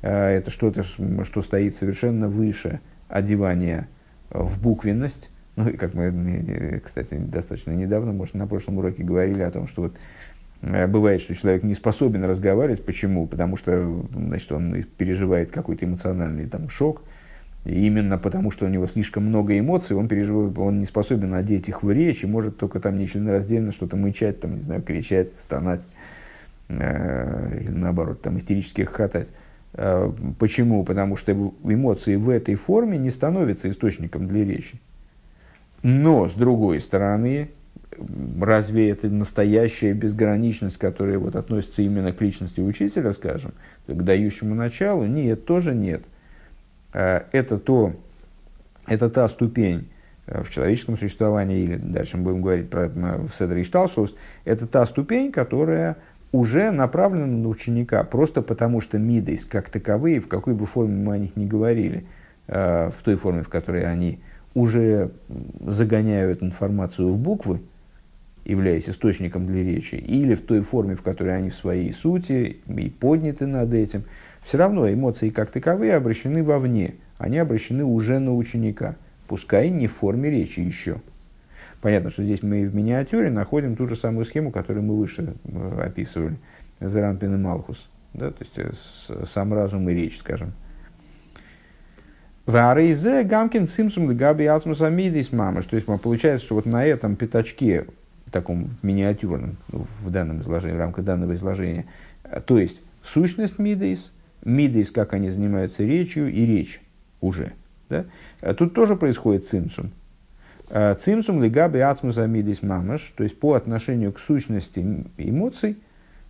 [0.02, 3.88] А, это что-то, что стоит совершенно выше одевания
[4.30, 5.30] в буквенность.
[5.56, 9.82] Ну, и как мы, кстати, достаточно недавно, может, на прошлом уроке говорили о том, что
[9.82, 9.96] вот
[10.62, 12.84] э, бывает, что человек не способен разговаривать.
[12.84, 13.26] Почему?
[13.26, 17.02] Потому что значит, он переживает какой-то эмоциональный там, шок.
[17.64, 21.68] И именно потому, что у него слишком много эмоций, он, переживает, он не способен одеть
[21.68, 25.86] их в речь и может только там нечленораздельно что-то мычать, там, не знаю, кричать, стонать
[26.68, 29.32] э, или наоборот, там, истерически хохотать.
[29.74, 30.84] Э, почему?
[30.84, 34.80] Потому что эмоции в этой форме не становятся источником для речи.
[35.82, 37.50] Но, с другой стороны,
[38.40, 43.52] разве это настоящая безграничность, которая вот относится именно к личности учителя, скажем,
[43.86, 45.06] к дающему началу?
[45.06, 46.02] Нет, тоже нет.
[46.92, 47.94] А, это, то,
[48.86, 49.88] это та ступень
[50.26, 54.14] э, в человеческом существовании, или дальше мы будем говорить про в Седр и Шталшус,
[54.44, 55.96] это та ступень, которая
[56.32, 61.14] уже направлена на ученика, просто потому что мидейс как таковые, в какой бы форме мы
[61.14, 62.06] о них ни говорили,
[62.48, 64.20] э, в той форме, в которой они
[64.54, 65.12] уже
[65.60, 67.60] загоняют информацию в буквы,
[68.44, 72.90] являясь источником для речи, или в той форме, в которой они в своей сути и
[72.90, 74.04] подняты над этим,
[74.44, 78.96] все равно эмоции как таковые обращены вовне, они обращены уже на ученика,
[79.28, 80.96] пускай не в форме речи еще.
[81.82, 85.82] Понятно, что здесь мы в миниатюре находим ту же самую схему, которую мы выше э,
[85.84, 86.36] описывали.
[86.78, 87.90] Заранпин и Малхус.
[88.14, 88.54] Да, то есть
[89.08, 90.52] э, сам разум и речь, скажем.
[92.46, 95.64] Варейзе Гамкин Симсум Габи Асмус Амидис Мамаш.
[95.64, 97.86] То есть получается, что вот на этом пятачке,
[98.30, 101.86] таком миниатюрном, ну, в данном изложении, в рамках данного изложения,
[102.46, 104.12] то есть сущность Мидейс,
[104.44, 106.80] Мидейс, как они занимаются речью, и речь
[107.20, 107.52] уже.
[107.88, 108.06] Да?
[108.54, 109.90] Тут тоже происходит цимсум.
[111.00, 115.76] Цимсум лигаби ацмус амидис мамаш, то есть по отношению к сущности эмоций,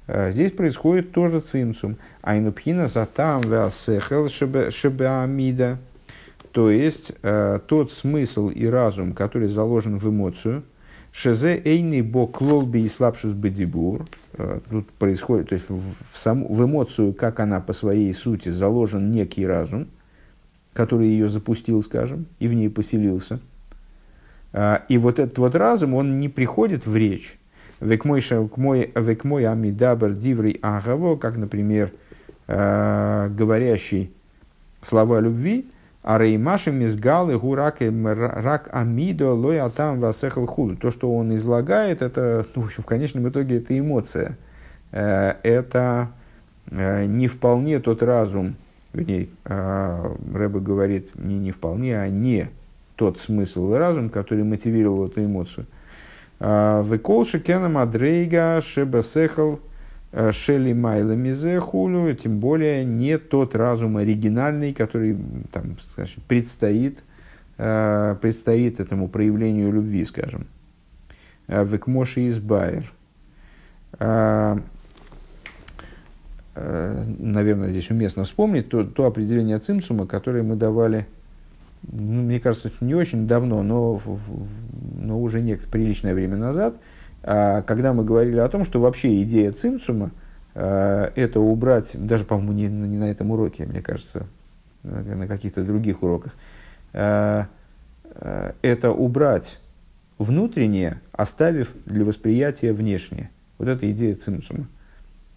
[0.08, 1.96] здесь происходит тоже цимсум.
[2.22, 5.78] Айнупхина затам веасехел шебеамида,
[6.50, 7.12] то есть
[7.68, 10.64] тот смысл и разум, который заложен в эмоцию,
[11.12, 14.06] шезе эйный бок лолби и слабшус бедибур,
[14.68, 19.46] тут происходит, то есть в, сам, в эмоцию, как она по своей сути заложен некий
[19.46, 19.86] разум,
[20.72, 23.38] который ее запустил, скажем, и в ней поселился–
[24.54, 27.38] и вот этот вот разум, он не приходит в речь.
[27.80, 31.92] Век мой амидабр диврей агаво, как, например,
[32.46, 34.12] а, говорящий
[34.82, 35.70] слова любви,
[36.02, 40.76] а реймаши мизгалы гурак рак амидо лой атам васехал худу.
[40.76, 44.36] То, что он излагает, это, ну, в, общем, в конечном итоге, это эмоция.
[44.90, 46.08] Э, это
[46.70, 48.56] э, не вполне тот разум,
[48.92, 52.48] вернее, а, Рэбе говорит не не вполне, а не
[52.96, 55.66] тот смысл и разум, который мотивировал эту эмоцию.
[56.40, 59.60] А, Векол шекена мадрейга шебесехал
[60.10, 65.16] э, шели майла мизе хулю, тем более не тот разум оригинальный, который
[65.52, 66.98] там, скажем, предстоит,
[67.58, 70.46] э, предстоит этому проявлению любви, скажем.
[71.48, 72.92] Векмоши избайер.
[76.54, 81.06] Наверное, здесь уместно вспомнить то, то определение цимсума, которое мы давали
[81.90, 84.00] ну, мне кажется, не очень давно, но,
[84.96, 86.76] но уже некое приличное время назад,
[87.22, 90.10] а, когда мы говорили о том, что вообще идея цимсума
[90.54, 94.26] а, это убрать, даже, по-моему, не, не на этом уроке, мне кажется,
[94.82, 96.34] на каких-то других уроках,
[96.92, 97.48] а,
[98.62, 99.60] это убрать
[100.18, 103.30] внутреннее, оставив для восприятия внешнее.
[103.58, 104.66] Вот это идея цимсума.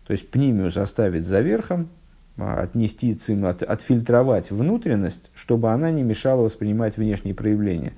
[0.05, 1.89] То есть пнимиус оставить за верхом,
[2.37, 7.93] отнести цим, от, отфильтровать внутренность, чтобы она не мешала воспринимать внешние проявления.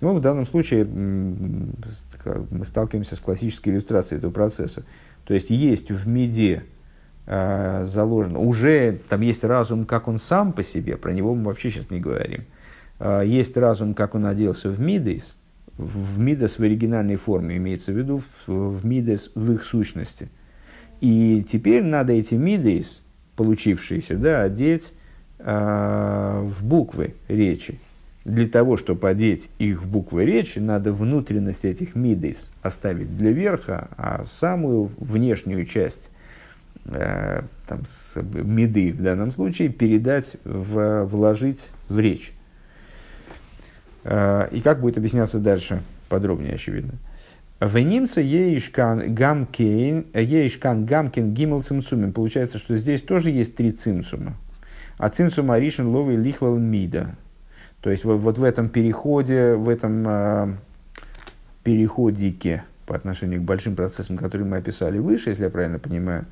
[0.00, 4.84] Ну, в данном случае мы сталкиваемся с классической иллюстрацией этого процесса.
[5.24, 6.62] То есть есть в меде
[7.26, 11.70] э, заложено, уже там есть разум, как он сам по себе, про него мы вообще
[11.70, 12.44] сейчас не говорим.
[13.00, 15.36] Э, есть разум, как он оделся в мидейс,
[15.76, 20.28] в мидес в оригинальной форме, имеется в виду в, в мидес в их сущности.
[21.00, 23.02] И теперь надо эти мидейс,
[23.38, 24.92] получившиеся, да, одеть
[25.38, 27.78] э, в буквы речи.
[28.24, 33.88] Для того, чтобы одеть их в буквы речи, надо внутренность этих мидейс оставить для верха,
[33.96, 36.10] а самую внешнюю часть
[36.86, 42.32] э, там, с, миды в данном случае передать, в, вложить в речь.
[44.02, 46.94] Э, и как будет объясняться дальше, подробнее, очевидно.
[47.60, 52.12] В немце ейшкан гамкейн, ейшкан гамкин гимл цимцумин.
[52.12, 54.36] Получается, что здесь тоже есть три цимцума.
[54.96, 57.16] А цимцум аришин ловый лихлал мида.
[57.80, 60.54] То есть вот, вот в этом переходе, в этом э,
[61.64, 66.26] переходике по отношению к большим процессам, которые мы описали выше, если я правильно понимаю,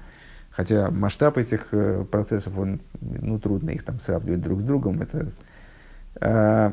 [0.50, 5.02] хотя масштаб этих э, процессов, он, ну, трудно их там сравнивать друг с другом.
[5.02, 5.32] Это,
[6.20, 6.72] э,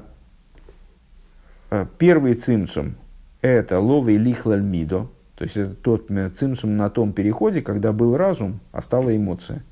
[1.97, 2.95] первый цимцум–
[3.43, 8.61] это ловый лихлаль мидо, то есть это тот цимсум на том переходе, когда был разум,
[8.71, 9.63] а стала эмоция.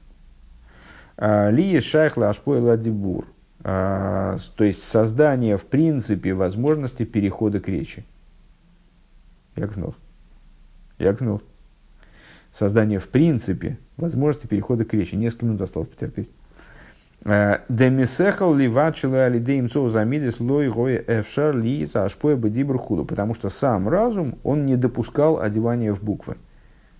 [1.17, 3.27] А, Ли шайхла ашпойла дибур,
[3.63, 8.05] а, то есть создание в принципе возможности перехода к речи.
[9.55, 9.95] Якнул.
[10.99, 11.41] Якнул.
[12.51, 15.15] Создание в принципе возможности перехода к речи.
[15.15, 16.31] Несколько минут осталось потерпеть.
[17.23, 23.05] Э, Демисехал ливачила алидеем замидис лой гоя эфшар ли сашпоя бедибр худу.
[23.05, 26.37] Потому что сам разум, он не допускал одевания в буквы.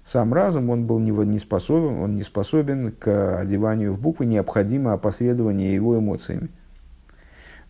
[0.03, 5.76] Сам разум, он был не, способен, он не способен к одеванию в буквы, необходимо опосредование
[5.76, 6.49] его эмоциями.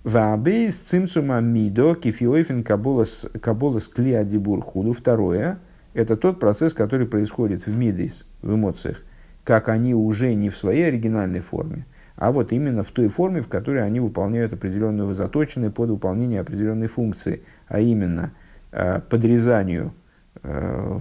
[0.03, 4.93] Вабейс цимцума мидо кифиофин каболас кли адибур худу.
[4.93, 5.59] Второе,
[5.93, 9.03] это тот процесс, который происходит в мидейс, в эмоциях,
[9.43, 11.85] как они уже не в своей оригинальной форме,
[12.21, 16.85] а вот именно в той форме, в которой они выполняют определенную, заточенные под выполнение определенной
[16.85, 18.31] функции, а именно
[18.71, 19.91] э, подрезанию
[20.43, 20.99] э,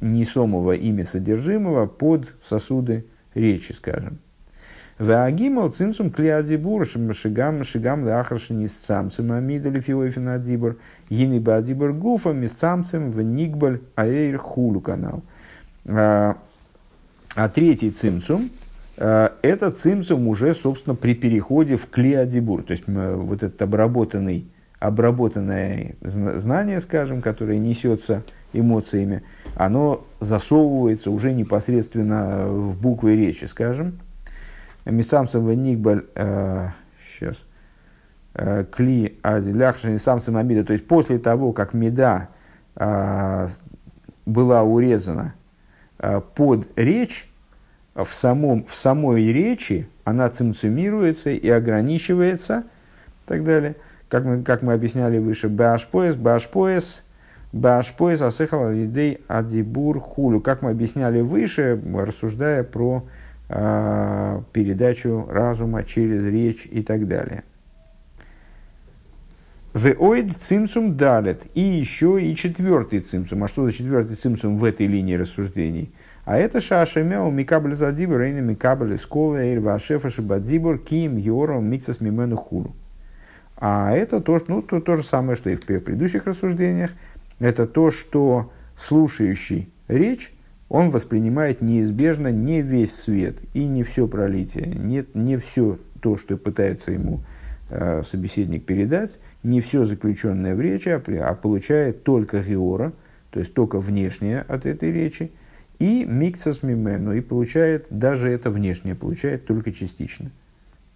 [0.00, 4.20] несомого ими содержимого под сосуды речи, скажем.
[5.00, 10.78] Ваагимал цимсум клиадзибур шигам шигам лахаршини с самцем амидали филофина адибур
[11.10, 15.24] гиниба адибур гуфа мисцамцем в нигбаль аэйр хулу канал.
[15.86, 16.36] А,
[17.52, 18.48] третий цимсум э,–
[18.98, 22.62] это цимсум уже, собственно, при переходе в клеодибур.
[22.62, 24.48] То есть, вот этот обработанный,
[24.80, 29.22] обработанное знание, скажем, которое несется эмоциями,
[29.54, 33.98] оно засовывается уже непосредственно в буквы речи, скажем.
[34.84, 36.68] Мисамсом веникбаль, э,
[37.06, 37.44] сейчас,
[38.34, 42.28] э, кли адиляхшин самсом амида, то есть после того, как меда
[42.76, 43.48] э,
[44.24, 45.34] была урезана
[45.98, 47.27] э, под речь,
[47.94, 52.64] в, самом, в самой речи она цинцумируется и ограничивается,
[53.24, 53.76] и так далее.
[54.08, 57.02] Как мы, как мы объясняли выше, башпоэс, башпоэс,
[57.52, 60.40] башпоэс, асехал идей адибур хулю.
[60.40, 63.04] Как мы объясняли выше, рассуждая про
[63.48, 67.44] э, передачу разума через речь и так далее.
[69.74, 71.42] Веоид цимсум далет.
[71.54, 73.44] И еще и четвертый цимсум.
[73.44, 75.92] А что за четвертый цимсум в этой линии рассуждений?
[76.28, 82.36] А это шашемеу микабль задибур, рейна микабль скола, эрва шефа шибадзибур, ким йором миксас мимену
[82.36, 82.76] хуру.
[83.56, 86.90] А это то, ну, то, то же самое, что и в предыдущих рассуждениях.
[87.38, 90.30] Это то, что слушающий речь,
[90.68, 96.36] он воспринимает неизбежно не весь свет и не все пролитие, не, не все то, что
[96.36, 97.20] пытается ему
[97.70, 102.92] э, собеседник передать, не все заключенное в речи, а, а получает только геора,
[103.30, 105.32] то есть только внешнее от этой речи,
[105.78, 110.30] и миксас мимену, и получает даже это внешнее, получает только частично–